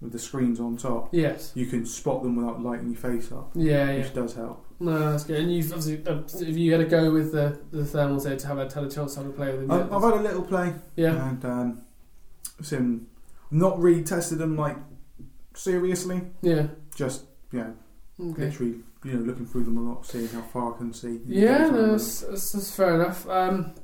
with 0.00 0.12
the 0.12 0.18
screens 0.18 0.60
on 0.60 0.76
top, 0.76 1.08
yes, 1.12 1.52
you 1.54 1.66
can 1.66 1.84
spot 1.84 2.22
them 2.22 2.36
without 2.36 2.62
lighting 2.62 2.88
your 2.90 2.98
face 2.98 3.32
up, 3.32 3.50
yeah, 3.54 3.90
yeah. 3.90 3.98
which 3.98 4.14
does 4.14 4.34
help. 4.34 4.64
No, 4.80 5.10
that's 5.10 5.24
good. 5.24 5.40
And 5.40 5.52
you've 5.52 5.72
obviously, 5.72 6.06
uh, 6.06 6.22
if 6.48 6.56
you 6.56 6.72
had 6.72 6.78
to 6.78 6.84
go 6.86 7.10
with 7.10 7.32
the 7.32 7.58
the 7.70 7.82
thermals 7.82 8.24
there 8.24 8.36
to 8.36 8.46
have 8.46 8.58
a, 8.58 8.72
had 8.72 8.84
a 8.84 8.90
chance 8.90 9.14
to 9.14 9.20
have 9.20 9.28
a 9.28 9.32
play 9.32 9.50
with 9.52 9.66
them, 9.66 9.70
I've, 9.70 9.92
I've 9.92 10.02
had 10.02 10.14
a 10.14 10.22
little 10.22 10.42
play, 10.42 10.74
yeah, 10.96 11.28
and 11.28 11.44
um, 11.44 11.82
some 12.62 13.08
not 13.50 13.78
really 13.80 14.04
tested 14.04 14.38
them 14.38 14.56
like 14.56 14.76
seriously. 15.54 16.22
yeah, 16.42 16.68
Just 16.94 17.24
you 17.50 17.58
know, 17.58 17.74
okay. 18.30 18.44
literally 18.44 18.74
you 19.04 19.12
know 19.14 19.20
looking 19.20 19.46
through 19.46 19.64
them 19.64 19.78
a 19.78 19.80
lot, 19.80 20.06
seeing 20.06 20.28
how 20.28 20.42
far 20.42 20.74
I 20.74 20.78
can 20.78 20.92
see. 20.92 21.20
Yeah, 21.26 21.68
no, 21.68 21.92
that's, 21.92 22.20
that's, 22.20 22.52
that's 22.52 22.74
fair 22.74 22.94
enough. 22.94 23.28
Um, 23.28 23.74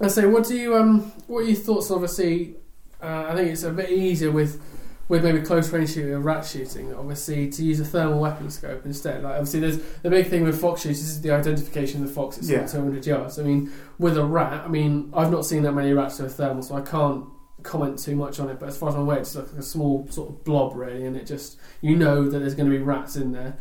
I 0.00 0.08
say, 0.08 0.26
what 0.26 0.44
do 0.46 0.56
you 0.56 0.76
um, 0.76 1.12
what 1.26 1.40
are 1.40 1.48
your 1.48 1.56
thoughts? 1.56 1.90
Obviously, 1.90 2.56
uh, 3.02 3.26
I 3.28 3.34
think 3.34 3.50
it's 3.50 3.62
a 3.62 3.70
bit 3.70 3.90
easier 3.90 4.30
with 4.30 4.60
with 5.08 5.22
maybe 5.24 5.40
close 5.42 5.70
range 5.70 5.92
shooting 5.94 6.14
and 6.14 6.24
rat 6.24 6.44
shooting. 6.46 6.94
Obviously, 6.94 7.48
to 7.50 7.64
use 7.64 7.78
a 7.80 7.84
thermal 7.84 8.18
weapon 8.20 8.48
scope 8.50 8.84
instead. 8.86 9.22
Like 9.22 9.32
obviously, 9.34 9.60
there's 9.60 9.78
the 10.02 10.10
big 10.10 10.28
thing 10.28 10.44
with 10.44 10.60
fox 10.60 10.80
shooters 10.82 11.02
is 11.02 11.20
the 11.20 11.30
identification 11.30 12.02
of 12.02 12.08
the 12.08 12.14
fox 12.14 12.38
at 12.38 12.44
Yeah. 12.44 12.66
200 12.66 13.06
yards. 13.06 13.38
I 13.38 13.42
mean, 13.42 13.70
with 13.98 14.16
a 14.16 14.24
rat, 14.24 14.64
I 14.64 14.68
mean, 14.68 15.10
I've 15.14 15.30
not 15.30 15.44
seen 15.44 15.62
that 15.64 15.72
many 15.72 15.92
rats 15.92 16.18
with 16.18 16.34
thermal, 16.34 16.62
so 16.62 16.74
I 16.76 16.80
can't 16.80 17.26
comment 17.62 17.98
too 17.98 18.16
much 18.16 18.40
on 18.40 18.48
it. 18.50 18.58
But 18.58 18.68
as 18.70 18.76
far 18.76 18.88
as 18.90 18.94
I'm 18.94 19.02
aware, 19.02 19.18
it's 19.18 19.34
like 19.34 19.46
a 19.58 19.62
small 19.62 20.06
sort 20.10 20.30
of 20.30 20.44
blob 20.44 20.74
really, 20.74 21.04
and 21.06 21.16
it 21.16 21.26
just 21.26 21.58
you 21.80 21.96
know 21.96 22.28
that 22.28 22.38
there's 22.38 22.54
going 22.54 22.70
to 22.70 22.76
be 22.76 22.82
rats 22.82 23.16
in 23.16 23.32
there. 23.32 23.56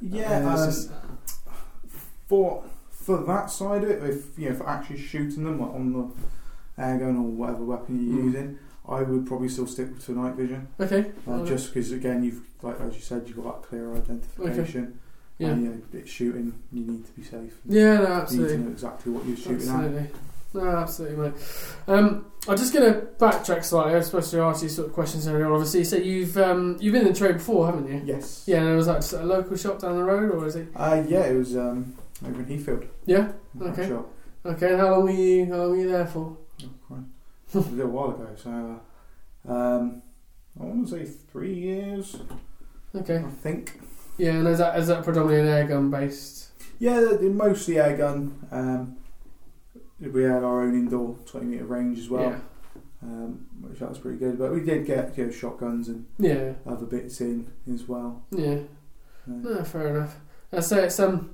Yeah, 0.00 0.48
um, 0.48 0.66
just- 0.66 0.90
for 2.28 2.64
for 2.90 3.18
that 3.24 3.50
side 3.50 3.84
of 3.84 3.90
it, 3.90 4.02
if 4.02 4.38
you 4.38 4.48
know, 4.48 4.54
for 4.56 4.68
actually 4.68 4.98
shooting 4.98 5.44
them 5.44 5.60
like 5.60 5.70
on 5.74 5.92
the 5.92 6.82
air 6.82 6.98
gun 6.98 7.16
or 7.16 7.22
whatever 7.22 7.64
weapon 7.64 8.02
you're 8.10 8.18
Mm. 8.18 8.24
using, 8.24 8.58
I 8.88 9.02
would 9.02 9.26
probably 9.26 9.48
still 9.48 9.66
stick 9.66 9.98
to 9.98 10.12
night 10.12 10.34
vision. 10.34 10.68
Okay. 10.78 11.10
Uh, 11.28 11.44
just 11.44 11.72
because 11.72 11.92
again, 11.92 12.22
you've 12.22 12.42
like 12.62 12.80
as 12.80 12.94
you 12.94 13.00
said, 13.00 13.24
you've 13.26 13.42
got 13.42 13.62
that 13.62 13.68
clear 13.68 13.94
identification. 13.94 14.82
Okay. 14.82 14.92
yeah. 15.38 15.48
And, 15.48 15.62
you 15.62 15.68
know, 15.70 15.82
it's 15.92 16.10
shooting, 16.10 16.54
you 16.72 16.84
need 16.84 17.06
to 17.06 17.12
be 17.12 17.22
safe. 17.22 17.54
Yeah, 17.66 17.98
no, 17.98 18.26
You 18.30 18.42
need 18.42 18.48
to 18.48 18.58
know 18.58 18.70
exactly 18.70 19.12
what 19.12 19.26
you're 19.26 19.36
shooting 19.36 19.68
at. 19.68 19.74
Absolutely. 19.74 20.10
No, 20.54 20.68
absolutely, 20.68 21.16
mate. 21.16 21.34
Um, 21.88 22.26
I'm 22.46 22.56
just 22.56 22.72
going 22.72 22.92
to 22.92 23.00
backtrack 23.18 23.64
slightly. 23.64 23.94
I 23.94 23.96
was 23.96 24.06
supposed 24.06 24.30
to 24.30 24.40
ask 24.40 24.62
you 24.62 24.68
sort 24.68 24.86
of 24.86 24.94
questions 24.94 25.26
earlier 25.26 25.46
on. 25.46 25.52
Obviously, 25.52 25.82
so 25.82 25.96
you've 25.96 26.36
um, 26.36 26.76
you've 26.78 26.92
been 26.92 27.06
in 27.06 27.12
the 27.12 27.18
trade 27.18 27.38
before, 27.38 27.66
haven't 27.66 27.88
you? 27.88 28.02
Yes. 28.04 28.44
Yeah, 28.46 28.60
and 28.60 28.76
was 28.76 28.86
that 28.86 29.12
a 29.14 29.24
local 29.24 29.56
shop 29.56 29.80
down 29.80 29.96
the 29.96 30.04
road, 30.04 30.30
or 30.32 30.46
is 30.46 30.54
it? 30.54 30.68
Uh, 30.76 31.02
yeah, 31.08 31.24
it 31.24 31.34
was 31.34 31.56
um, 31.56 31.96
over 32.24 32.40
in 32.40 32.46
Heathfield. 32.46 32.86
Yeah. 33.04 33.32
Okay. 33.60 33.90
Okay. 34.46 34.70
And 34.72 34.80
how 34.80 34.90
long 34.92 35.04
were 35.04 35.10
you? 35.10 35.46
How 35.46 35.56
long 35.56 35.70
were 35.70 35.76
you 35.76 35.90
there 35.90 36.06
for? 36.06 36.36
Oh, 36.62 36.68
Christ. 36.86 37.02
It 37.02 37.43
was 37.43 37.43
a 37.68 37.70
little 37.70 37.90
while 37.92 38.10
ago, 38.10 38.28
so 38.36 38.80
uh, 39.48 39.52
um, 39.52 40.02
I 40.60 40.64
want 40.64 40.88
to 40.88 40.92
say 40.98 41.04
three 41.30 41.54
years, 41.54 42.16
Okay. 42.94 43.18
I 43.18 43.30
think. 43.30 43.80
Yeah, 44.18 44.32
and 44.32 44.46
is 44.48 44.58
that 44.58 44.78
is 44.78 44.86
that 44.88 45.02
predominantly 45.04 45.40
an 45.40 45.54
air 45.54 45.66
gun 45.66 45.90
based? 45.90 46.50
Yeah, 46.78 47.00
they're, 47.00 47.16
they're 47.18 47.30
mostly 47.30 47.78
air 47.78 47.96
gun. 47.96 48.46
Um, 48.52 48.96
we 50.00 50.22
had 50.22 50.44
our 50.44 50.62
own 50.62 50.74
indoor 50.74 51.16
20 51.26 51.46
metre 51.46 51.64
range 51.64 51.98
as 51.98 52.08
well, 52.10 52.30
Yeah. 52.30 52.38
um, 53.02 53.46
which 53.60 53.78
that 53.80 53.88
was 53.88 53.98
pretty 53.98 54.18
good. 54.18 54.38
But 54.38 54.52
we 54.52 54.60
did 54.60 54.86
get 54.86 55.16
you 55.18 55.26
know, 55.26 55.32
shotguns 55.32 55.88
and 55.88 56.06
Yeah. 56.18 56.52
other 56.66 56.86
bits 56.86 57.20
in 57.20 57.50
as 57.72 57.88
well. 57.88 58.22
Yeah. 58.30 58.58
Uh, 59.26 59.32
No, 59.42 59.64
fair 59.64 59.96
enough. 59.96 60.20
I 60.52 60.60
say 60.60 60.84
it's 60.84 60.98
um. 61.00 61.30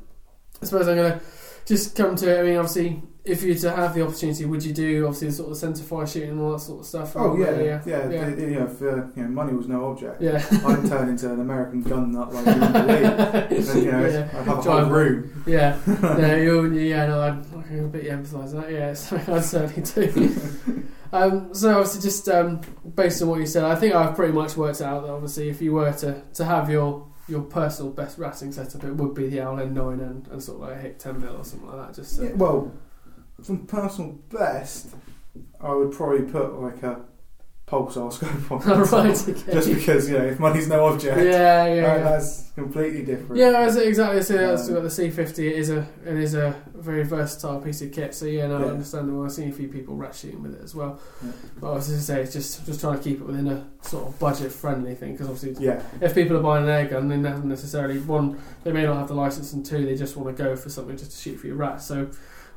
I 0.63 0.65
suppose 0.67 0.89
I'm 0.89 0.97
gonna 0.97 1.21
just 1.67 1.95
come 1.97 2.17
to 2.17 2.37
it. 2.37 2.41
I 2.41 2.43
mean, 2.43 2.57
obviously, 2.57 3.03
if 3.25 3.43
you 3.43 3.53
were 3.53 3.59
to 3.61 3.71
have 3.73 3.95
the 3.95 4.03
opportunity, 4.05 4.45
would 4.45 4.65
you 4.65 4.73
do 4.73 5.05
obviously 5.07 5.29
the 5.29 5.35
sort 5.35 5.51
of 5.51 5.57
centre 5.57 5.83
fire 5.83 6.07
shooting 6.07 6.31
and 6.31 6.41
all 6.41 6.53
that 6.53 6.61
sort 6.61 6.81
of 6.81 6.87
stuff? 6.87 7.13
oh 7.17 7.37
yeah, 7.37 7.51
yeah, 7.61 7.83
yeah. 7.87 8.11
yeah. 8.11 8.31
the- 8.31 8.41
you 8.43 8.59
know, 8.59 8.65
if 8.65 8.83
uh, 8.83 9.07
you 9.15 9.23
know, 9.23 9.29
money 9.29 9.53
was 9.53 9.69
no 9.69 9.91
object, 9.91 10.21
yeah. 10.21 10.43
I'd 10.67 10.87
turn 10.87 11.09
into 11.11 11.33
an 11.33 11.41
American 11.41 11.83
gun 11.83 12.13
nut 12.13 12.33
like 12.33 12.47
you 12.47 12.55
believe. 12.55 13.75
You 13.81 13.93
know, 13.93 14.07
yeah. 14.07 14.29
I'd 14.33 14.45
have 14.47 14.49
a 14.49 14.63
whole 14.63 14.85
room. 14.91 15.45
Yeah, 15.47 15.79
no, 16.03 16.35
you, 16.37 16.73
yeah, 16.73 17.07
no, 17.07 17.21
I'd, 17.21 17.39
I 17.39 17.63
can 17.63 17.79
completely 17.79 18.11
empathise 18.11 18.53
with 18.55 18.63
that. 18.63 18.73
Yeah, 18.73 18.93
something 18.95 19.35
I'd 19.35 19.45
certainly 19.45 19.83
do. 20.11 20.85
um, 21.13 21.55
so 21.55 21.71
obviously, 21.79 22.01
just 22.03 22.29
um, 22.29 22.61
based 22.95 23.23
on 23.23 23.29
what 23.29 23.41
you 23.41 23.47
said, 23.47 23.65
I 23.65 23.75
think 23.77 23.95
I've 23.95 24.17
pretty 24.17 24.33
much 24.33 24.57
worked 24.57 24.81
out 24.81 25.03
that 25.03 25.11
obviously, 25.13 25.49
if 25.51 25.61
you 25.63 25.73
were 25.75 25.93
to, 25.93 26.23
to 26.35 26.45
have 26.45 26.69
your 26.71 27.07
your 27.31 27.43
personal 27.43 27.93
best 27.93 28.19
ratting 28.19 28.53
setup, 28.53 28.85
it 28.85 28.93
would 28.93 29.15
be 29.15 29.29
the 29.29 29.41
Owl 29.41 29.57
N9 29.57 29.93
and, 30.01 30.27
and 30.29 30.43
sort 30.43 30.61
of 30.61 30.69
like 30.69 30.79
a 30.79 30.81
Hik 30.81 30.99
10 30.99 31.21
mil 31.21 31.37
or 31.37 31.45
something 31.45 31.69
like 31.69 31.87
that. 31.87 31.95
Just 31.95 32.17
so. 32.17 32.23
Yeah, 32.25 32.33
well, 32.35 32.73
from 33.43 33.67
personal 33.67 34.13
best, 34.31 34.89
I 35.61 35.73
would 35.73 35.93
probably 35.93 36.31
put 36.31 36.55
like 36.55 36.83
a 36.83 37.01
pulsar 37.71 38.13
scope 38.13 38.51
on. 38.51 38.63
Oh, 38.67 38.81
right, 38.93 39.29
okay. 39.29 39.53
Just 39.53 39.69
because 39.73 40.11
you 40.11 40.19
know, 40.19 40.25
if 40.25 40.39
money's 40.41 40.67
no 40.69 40.85
object, 40.87 41.17
yeah, 41.19 41.67
yeah, 41.67 41.71
uh, 41.71 41.75
yeah. 41.75 41.99
that's 41.99 42.51
completely 42.57 43.05
different. 43.05 43.37
Yeah, 43.37 43.51
that's 43.53 43.77
exactly. 43.77 44.23
So 44.23 44.37
that's 44.37 44.69
Um, 44.69 44.75
got 44.75 44.83
the 44.83 44.89
C50. 44.89 45.39
It 45.39 45.57
is 45.57 45.71
a 45.71 45.87
it 46.05 46.17
is 46.17 46.35
a 46.35 46.55
very 46.75 47.05
versatile 47.05 47.61
piece 47.61 47.81
of 47.83 47.93
kit. 47.93 48.15
So 48.15 48.27
yeah, 48.27 48.49
no, 48.49 48.57
I 48.57 48.61
Yeah. 48.61 48.67
understand. 48.73 49.15
Well, 49.17 49.25
I've 49.25 49.33
seen 49.33 49.49
a 49.51 49.53
few 49.53 49.69
people 49.69 49.95
rat 49.95 50.15
shooting 50.15 50.43
with 50.43 50.55
it 50.55 50.63
as 50.65 50.75
well. 50.75 51.01
Yeah. 51.25 51.31
But 51.61 51.71
I 51.71 51.75
was 51.75 51.87
just 51.89 52.07
say, 52.07 52.23
it's 52.23 52.33
just 52.33 52.67
just 52.67 52.81
trying 52.81 52.99
to 52.99 53.05
keep 53.05 53.21
it 53.21 53.25
within 53.25 53.47
a 53.47 53.67
sort 53.83 54.09
of 54.09 54.19
budget 54.19 54.51
friendly 54.51 54.95
thing 54.97 55.13
because 55.13 55.29
obviously, 55.29 55.65
Yeah, 55.65 55.81
if 56.01 56.15
people 56.15 56.37
are 56.37 56.43
buying 56.43 56.65
an 56.65 56.71
air 56.71 56.87
gun, 56.87 57.09
they 57.09 57.17
don't 57.17 57.45
necessarily 57.45 57.99
one 58.01 58.39
they 58.65 58.73
may 58.73 58.83
not 58.85 58.97
have 58.97 59.09
the 59.09 59.15
license, 59.15 59.53
and 59.53 59.65
two 59.65 59.87
they 59.87 59.95
just 59.95 60.17
want 60.17 60.37
to 60.37 60.43
go 60.43 60.57
for 60.57 60.69
something 60.71 60.97
just 60.97 61.13
to 61.13 61.17
shoot 61.17 61.37
for 61.39 61.47
your 61.47 61.57
rat. 61.57 61.81
So. 61.83 62.09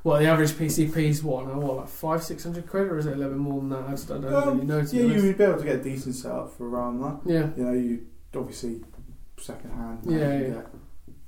What 0.04 0.20
the 0.20 0.26
average 0.28 0.52
PCP's 0.52 1.24
what 1.24 1.48
now? 1.48 1.60
What 1.60 1.78
like 1.78 1.88
five 1.88 2.22
six 2.24 2.44
hundred 2.44 2.68
quid, 2.68 2.84
or 2.88 2.98
is 2.98 3.06
it 3.06 3.14
a 3.14 3.16
little 3.16 3.32
bit 3.32 3.40
more 3.40 3.60
than 3.62 3.70
that? 3.70 3.86
I 3.88 3.92
just 3.92 4.08
don't 4.10 4.26
Um, 4.26 4.56
really 4.58 4.66
know. 4.68 4.80
Yeah, 4.80 5.04
you 5.04 5.24
would 5.24 5.38
be 5.38 5.44
able 5.44 5.58
to 5.58 5.64
get 5.64 5.76
a 5.80 5.84
decent 5.84 6.16
setup 6.16 6.52
for 6.58 6.68
around 6.70 7.00
that. 7.02 7.20
yeah, 7.26 7.50
You 7.56 7.64
know, 7.64 7.72
you 7.74 8.06
obviously 8.36 8.82
second 9.40 9.72
hand. 9.72 10.00
Yeah, 10.04 10.12
you 10.38 10.44
yeah. 10.44 10.50
Get, 10.56 10.68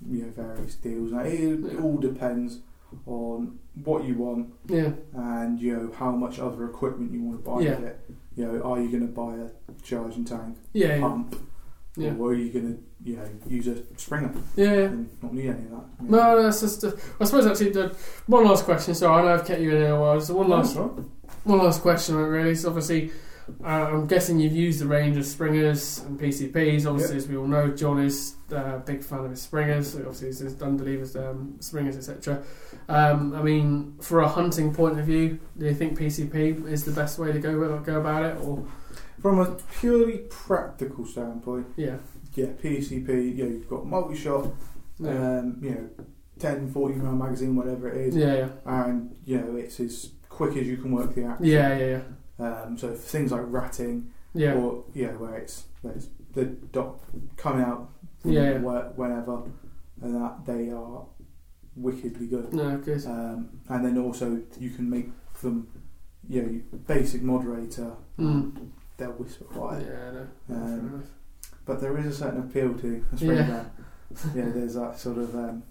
you 0.10 0.22
know, 0.24 0.30
various 0.32 0.76
deals. 0.76 1.12
Like, 1.12 1.28
it, 1.28 1.40
Yeah. 1.60 1.72
it 1.72 1.80
all 1.82 1.98
depends 1.98 2.60
on 3.08 3.60
what 3.84 4.04
you 4.06 4.16
want 4.16 4.54
yeah, 4.68 4.92
and 5.14 5.60
you 5.60 5.76
know 5.76 5.92
how 5.98 6.12
much 6.12 6.40
other 6.40 6.66
equipment 6.66 7.12
you 7.12 7.22
want 7.24 7.44
to 7.44 7.50
buy 7.50 7.60
Yeah. 7.62 7.76
with 7.80 7.84
it. 7.90 8.00
You 8.36 8.46
know, 8.46 8.62
are 8.62 8.80
you 8.82 8.90
going 8.90 9.08
to 9.08 9.14
buy 9.14 9.36
a 9.36 9.50
charging 9.84 10.26
tank, 10.26 10.58
yeah, 10.74 11.00
pump, 11.00 11.34
yeah. 11.34 11.40
Or 11.98 12.30
are 12.30 12.34
you 12.34 12.52
going 12.52 12.76
to 12.76 12.84
you 13.10 13.18
know 13.18 13.30
use 13.48 13.68
a 13.68 13.84
Springer 13.98 14.32
yeah. 14.56 14.66
yeah. 14.66 14.72
and 14.86 15.10
not 15.22 15.34
need 15.34 15.50
any 15.50 15.64
of 15.66 15.72
that? 15.72 15.84
you 16.02 16.10
No, 16.10 16.18
know? 16.18 16.36
no, 16.36 16.44
that's 16.44 16.62
just. 16.62 16.84
Uh, 16.84 16.92
I 17.20 17.26
suppose 17.26 17.46
actually, 17.46 17.72
the, 17.72 17.96
one 18.28 18.46
last 18.46 18.66
question. 18.66 18.94
Sorry, 18.96 19.22
I 19.22 19.26
know 19.26 19.34
I've 19.36 19.46
kept 19.46 19.62
you 19.62 19.72
in 19.72 19.82
here 19.82 19.96
a 19.96 20.00
while. 20.00 20.20
So 20.20 20.36
one 20.36 20.50
last, 20.50 20.76
That's 20.76 20.88
right. 20.88 21.06
one 21.44 21.60
last 21.60 21.82
question, 21.82 22.16
really. 22.16 22.56
So 22.56 22.70
obviously, 22.70 23.12
uh, 23.64 23.68
I'm 23.68 24.08
guessing 24.08 24.40
you've 24.40 24.56
used 24.56 24.82
a 24.82 24.88
range 24.88 25.18
of 25.18 25.26
Springers 25.26 26.00
and 26.00 26.20
PCPs. 26.20 26.86
Obviously, 26.86 27.18
as 27.18 27.28
we 27.28 27.38
all 27.38 27.48
know, 27.48 27.70
John 27.70 28.00
is 28.00 28.36
uh, 28.52 28.76
a 28.76 28.80
big 28.80 29.04
fan 29.04 29.20
of 29.20 29.30
his 29.32 29.42
Springers. 29.42 29.94
So 29.94 30.00
obviously, 30.00 30.28
he's 30.28 30.40
his 30.40 30.62
Unbelievers 30.62 31.16
um, 31.16 31.56
Springers, 31.60 31.96
etc. 31.98 32.44
Um, 32.90 33.36
I 33.36 33.42
mean, 33.42 33.96
for 34.02 34.22
a 34.22 34.28
hunting 34.28 34.74
point 34.74 35.00
of 35.00 35.06
view, 35.06 35.40
do 35.58 35.66
you 35.66 35.76
think 35.76 35.98
PCP 35.98 36.68
is 36.68 36.84
the 36.86 36.92
best 36.92 37.20
way 37.20 37.32
to 37.32 37.40
go 37.40 37.78
go 37.80 38.00
about 38.00 38.26
it, 38.26 38.44
or 38.44 38.66
From 39.22 39.40
a 39.40 39.56
purely 39.80 40.20
practical 40.30 41.06
standpoint, 41.06 41.68
yeah, 41.78 41.98
yeah, 42.36 42.48
PCP. 42.62 43.38
yeah, 43.38 43.46
you've 43.46 43.70
got 43.70 43.86
multi-shot, 43.86 44.48
yeah, 45.00 45.10
um, 45.40 45.58
you 45.62 45.70
know, 45.72 45.90
10, 46.40 46.72
40 46.72 46.96
round 46.96 47.20
magazine, 47.20 47.56
whatever 47.56 47.90
it 47.90 48.10
is, 48.10 48.16
yeah, 48.16 48.34
yeah, 48.36 48.50
and 48.66 49.16
you 49.26 49.38
know 49.40 49.56
it's 49.56 49.80
as 49.80 50.12
quick 50.30 50.56
as 50.58 50.68
you 50.68 50.78
can 50.78 50.92
work 50.92 51.16
the 51.16 51.24
action. 51.24 51.46
yeah, 51.46 51.78
yeah, 51.78 52.00
yeah, 52.40 52.46
Um, 52.46 52.78
so 52.78 52.90
for 52.90 52.96
things 52.96 53.32
like 53.32 53.44
ratting, 53.48 54.12
yeah, 54.34 54.54
or 54.56 54.84
yeah, 54.94 55.12
where 55.14 55.36
it's 55.38 55.66
there's 55.84 56.10
the 56.34 56.46
dot 56.46 57.00
coming 57.38 57.64
out 57.64 57.90
Yeah, 58.26 58.42
yeah. 58.52 58.58
whenever, 58.60 59.44
and 60.02 60.16
that 60.16 60.46
they 60.46 60.70
are 60.72 61.06
wickedly 61.76 62.28
good. 62.28 62.54
no, 62.54 62.78
good, 62.78 63.06
Um, 63.06 63.62
and 63.70 63.86
then 63.86 63.98
also 63.98 64.42
you 64.60 64.70
can 64.72 64.90
make 64.90 65.10
them, 65.42 65.68
you 66.28 66.42
know, 66.42 66.78
basic 66.88 67.22
moderator. 67.22 67.94
mm. 68.20 68.52
They'll 68.98 69.12
whisper 69.12 69.44
quiet, 69.46 69.86
yeah, 69.88 70.12
no, 70.48 70.56
Um, 70.56 71.04
but 71.66 71.82
there 71.82 71.98
is 71.98 72.06
a 72.06 72.14
certain 72.14 72.40
appeal 72.42 72.74
to 72.76 73.06
a 73.12 73.18
spring 73.18 73.38
Yeah. 73.38 73.66
yeah, 74.34 74.50
there's 74.54 74.76
that 74.76 74.98
sort 75.00 75.18
of 75.18 75.36
um, 75.36 75.64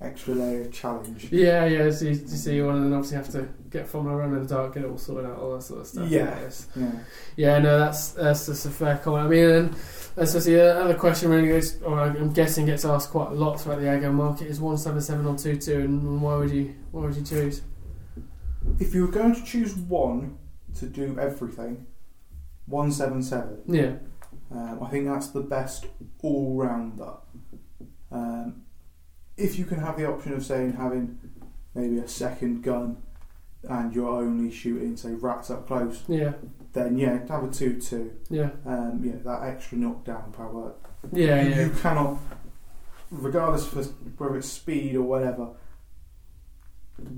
extra 0.00 0.34
layer 0.34 0.62
of 0.62 0.72
challenge. 0.72 1.30
Yeah, 1.30 1.66
yeah. 1.66 1.90
So 1.90 2.06
you, 2.06 2.12
you 2.12 2.16
see 2.16 2.62
one, 2.62 2.76
and 2.76 2.86
then 2.86 2.92
obviously 2.94 3.16
have 3.18 3.28
to 3.32 3.48
get 3.68 3.86
fumbling 3.88 4.14
around 4.14 4.34
in 4.34 4.42
the 4.42 4.48
dark, 4.48 4.74
get 4.74 4.84
it 4.84 4.90
all 4.90 4.96
sorted 4.96 5.28
out, 5.30 5.38
all 5.38 5.54
that 5.54 5.62
sort 5.62 5.80
of 5.80 5.86
stuff. 5.86 6.08
Yeah. 6.08 6.38
Yeah. 6.74 6.92
yeah. 7.36 7.58
No, 7.58 7.78
that's 7.78 8.12
that's 8.12 8.46
just 8.46 8.64
a 8.66 8.70
fair 8.70 8.96
comment. 8.98 9.26
I 9.26 9.28
mean, 9.28 9.44
and 9.50 9.72
that's 10.16 10.32
just 10.32 10.46
the 10.46 10.60
other 10.60 10.94
question. 10.94 11.30
Really 11.30 11.48
goes, 11.48 11.82
or 11.82 12.00
I'm 12.00 12.32
guessing 12.32 12.64
gets 12.66 12.84
asked 12.86 13.10
quite 13.10 13.32
a 13.32 13.34
lot 13.34 13.60
throughout 13.60 13.80
the 13.80 13.86
airgun 13.86 14.14
market 14.14 14.46
is 14.46 14.60
one 14.60 14.78
seven 14.78 15.00
seven 15.02 15.26
or 15.26 15.36
two 15.36 15.56
two, 15.56 15.80
and 15.80 16.22
why 16.22 16.36
would 16.36 16.50
you 16.50 16.74
why 16.92 17.02
would 17.02 17.16
you 17.16 17.22
choose? 17.24 17.62
If 18.78 18.94
you 18.94 19.06
were 19.06 19.12
going 19.12 19.34
to 19.34 19.44
choose 19.44 19.74
one 19.74 20.38
to 20.78 20.86
do 20.86 21.18
everything, 21.18 21.86
one 22.70 22.92
seven 22.92 23.22
seven. 23.22 23.58
Yeah, 23.66 23.94
Um, 24.50 24.82
I 24.82 24.88
think 24.88 25.06
that's 25.06 25.28
the 25.28 25.40
best 25.40 25.86
all 26.22 26.54
rounder. 26.56 27.14
Um, 28.12 28.62
if 29.36 29.58
you 29.58 29.64
can 29.64 29.78
have 29.80 29.96
the 29.96 30.06
option 30.06 30.32
of 30.32 30.44
saying 30.44 30.74
having 30.74 31.18
maybe 31.74 31.98
a 31.98 32.08
second 32.08 32.62
gun 32.62 32.96
and 33.64 33.94
you're 33.94 34.08
only 34.08 34.50
shooting 34.50 34.96
say 34.96 35.12
rats 35.12 35.50
up 35.50 35.66
close, 35.66 36.02
yeah, 36.08 36.32
then 36.72 36.96
yeah, 36.98 37.26
have 37.28 37.44
a 37.44 37.48
two 37.50 37.80
two. 37.80 38.12
yeah, 38.30 38.50
Um, 38.66 39.00
yeah, 39.04 39.16
that 39.24 39.42
extra 39.44 39.78
knockdown 39.78 40.32
power. 40.32 40.74
yeah, 41.12 41.42
you, 41.42 41.50
yeah. 41.50 41.60
you 41.66 41.70
cannot, 41.70 42.18
regardless 43.10 43.72
of 43.72 44.18
whether 44.18 44.36
it's 44.38 44.48
speed 44.48 44.96
or 44.96 45.02
whatever, 45.02 45.50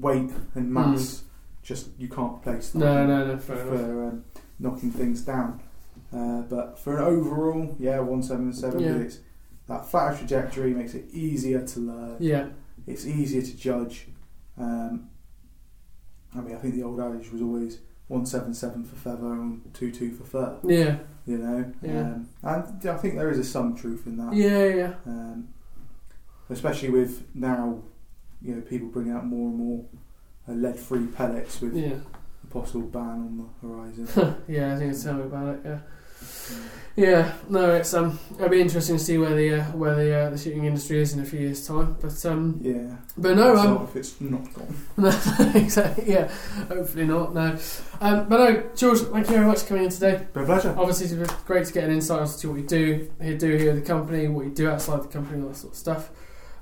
weight 0.00 0.30
and 0.54 0.72
mass. 0.72 1.24
Just 1.62 1.90
you 1.96 2.08
can't 2.08 2.42
place 2.42 2.70
that. 2.70 2.78
No, 2.80 3.06
no, 3.06 3.24
no. 3.26 3.38
Fair 3.38 3.56
enough. 3.68 3.80
um, 3.80 4.24
knocking 4.58 4.90
things 4.90 5.22
down. 5.22 5.60
Uh, 6.12 6.42
but 6.42 6.78
for 6.78 6.96
an 6.98 7.04
overall, 7.04 7.74
yeah, 7.78 7.98
one 8.00 8.22
seven 8.22 8.52
seven. 8.52 8.80
Yeah. 8.80 8.96
It's 8.96 9.18
that 9.68 9.86
flatter 9.86 10.16
trajectory 10.18 10.74
makes 10.74 10.94
it 10.94 11.06
easier 11.12 11.64
to 11.66 11.80
learn. 11.80 12.16
Yeah, 12.20 12.48
It's 12.86 13.06
easier 13.06 13.42
to 13.42 13.56
judge. 13.56 14.08
Um, 14.58 15.08
I 16.34 16.40
mean, 16.40 16.54
I 16.54 16.58
think 16.58 16.74
the 16.74 16.82
old 16.82 17.00
adage 17.00 17.30
was 17.30 17.40
always 17.42 17.78
one 18.08 18.26
seven 18.26 18.52
seven 18.54 18.84
for 18.84 18.96
feather 18.96 19.32
and 19.32 19.62
two 19.72 19.90
two 19.92 20.10
for 20.12 20.24
fur. 20.24 20.58
yeah, 20.64 20.98
You 21.26 21.38
know, 21.38 21.72
Yeah. 21.82 22.00
um, 22.00 22.28
and 22.42 22.88
I 22.90 22.96
think 22.98 23.14
there 23.14 23.30
is 23.30 23.38
a 23.38 23.44
some 23.44 23.74
truth 23.76 24.06
in 24.06 24.16
that. 24.18 24.34
yeah, 24.34 24.66
yeah. 24.66 24.94
Um, 25.06 25.48
especially 26.50 26.90
with 26.90 27.24
now, 27.34 27.82
you 28.42 28.54
know, 28.56 28.60
people 28.62 28.88
bringing 28.88 29.12
out 29.12 29.24
more 29.24 29.48
and 29.48 29.56
more 29.58 29.84
uh, 30.48 30.52
lead-free 30.52 31.06
pellets 31.06 31.60
with 31.60 31.74
Yeah, 31.76 31.94
a 32.44 32.46
possible 32.48 32.82
ban 32.82 33.02
on 33.02 33.50
the 33.60 33.66
horizon. 33.68 34.36
yeah. 34.48 34.74
I 34.74 34.78
think 34.78 34.92
it's 34.92 35.04
tell 35.04 35.14
me 35.14 35.22
about 35.24 35.54
it. 35.54 35.60
Yeah. 35.64 35.78
Yeah, 36.94 37.32
no, 37.48 37.74
it's 37.74 37.94
um, 37.94 38.18
it'll 38.34 38.50
be 38.50 38.60
interesting 38.60 38.98
to 38.98 39.02
see 39.02 39.16
where 39.16 39.34
the 39.34 39.60
uh, 39.60 39.64
where 39.72 39.94
the 39.94 40.14
uh, 40.14 40.30
the 40.30 40.36
shooting 40.36 40.66
industry 40.66 41.00
is 41.00 41.14
in 41.14 41.20
a 41.20 41.24
few 41.24 41.40
years' 41.40 41.66
time. 41.66 41.96
But 42.00 42.24
um, 42.26 42.58
Yeah. 42.60 42.96
but 43.16 43.34
no, 43.34 43.56
um, 43.56 43.84
if 43.84 43.96
it's 43.96 44.20
not 44.20 44.44
gone. 44.52 44.76
no, 44.98 45.08
exactly, 45.54 46.12
yeah, 46.12 46.30
hopefully 46.68 47.06
not. 47.06 47.32
No, 47.34 47.56
um, 48.02 48.28
but 48.28 48.36
no, 48.38 48.70
George, 48.76 48.98
thank 49.00 49.26
you 49.28 49.32
very 49.32 49.46
much 49.46 49.60
for 49.60 49.68
coming 49.68 49.84
in 49.84 49.90
today. 49.90 50.26
Been 50.34 50.42
a 50.42 50.46
pleasure. 50.46 50.74
Obviously, 50.76 51.16
it's 51.18 51.32
great 51.44 51.66
to 51.66 51.72
get 51.72 51.84
an 51.84 51.92
insight 51.92 52.28
into 52.30 52.50
what 52.50 52.60
you 52.60 52.66
do 52.66 53.10
here, 53.22 53.38
do 53.38 53.56
here 53.56 53.70
at 53.70 53.76
the 53.76 53.82
company, 53.82 54.28
what 54.28 54.44
you 54.44 54.52
do 54.52 54.68
outside 54.68 55.02
the 55.02 55.08
company, 55.08 55.42
all 55.42 55.48
that 55.48 55.56
sort 55.56 55.72
of 55.72 55.78
stuff. 55.78 56.10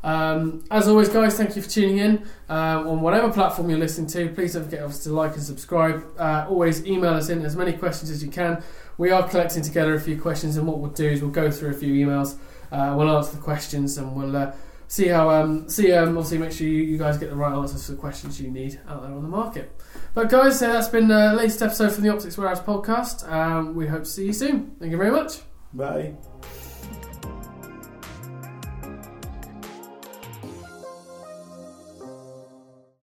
Um, 0.02 0.64
as 0.70 0.88
always, 0.88 1.08
guys, 1.08 1.36
thank 1.36 1.56
you 1.56 1.62
for 1.62 1.68
tuning 1.68 1.98
in 1.98 2.26
um, 2.48 2.86
on 2.88 3.00
whatever 3.00 3.30
platform 3.32 3.68
you're 3.68 3.78
listening 3.78 4.06
to. 4.08 4.28
Please 4.34 4.54
don't 4.54 4.64
forget, 4.64 4.90
to 4.90 5.12
like 5.12 5.34
and 5.34 5.42
subscribe. 5.42 6.04
Uh, 6.18 6.46
always 6.48 6.86
email 6.86 7.12
us 7.14 7.28
in 7.28 7.44
as 7.44 7.56
many 7.56 7.72
questions 7.72 8.10
as 8.10 8.22
you 8.22 8.30
can. 8.30 8.62
We 8.98 9.10
are 9.10 9.28
collecting 9.28 9.62
together 9.62 9.94
a 9.94 10.00
few 10.00 10.20
questions, 10.20 10.56
and 10.56 10.66
what 10.66 10.78
we'll 10.78 10.90
do 10.90 11.08
is 11.08 11.22
we'll 11.22 11.30
go 11.30 11.50
through 11.50 11.70
a 11.70 11.74
few 11.74 12.06
emails. 12.06 12.36
Uh, 12.70 12.94
we'll 12.96 13.14
answer 13.16 13.36
the 13.36 13.42
questions, 13.42 13.98
and 13.98 14.14
we'll 14.14 14.36
uh, 14.36 14.52
see 14.88 15.08
how 15.08 15.30
um, 15.30 15.68
see 15.68 15.92
um, 15.92 16.16
obviously 16.16 16.38
make 16.38 16.52
sure 16.52 16.66
you, 16.66 16.82
you 16.82 16.98
guys 16.98 17.18
get 17.18 17.30
the 17.30 17.36
right 17.36 17.54
answers 17.54 17.86
to 17.86 17.92
the 17.92 17.98
questions 17.98 18.40
you 18.40 18.50
need 18.50 18.80
out 18.88 19.02
there 19.02 19.12
on 19.12 19.22
the 19.22 19.28
market. 19.28 19.74
But 20.14 20.28
guys, 20.28 20.62
uh, 20.62 20.72
that's 20.72 20.88
been 20.88 21.08
the 21.08 21.34
latest 21.34 21.62
episode 21.62 21.92
from 21.92 22.04
the 22.04 22.10
Optics 22.10 22.36
Warehouse 22.36 22.60
podcast. 22.60 23.74
We 23.74 23.86
hope 23.86 24.04
to 24.04 24.10
see 24.10 24.26
you 24.26 24.32
soon. 24.32 24.76
Thank 24.78 24.92
you 24.92 24.98
very 24.98 25.10
much. 25.10 25.40
Bye. 25.72 26.14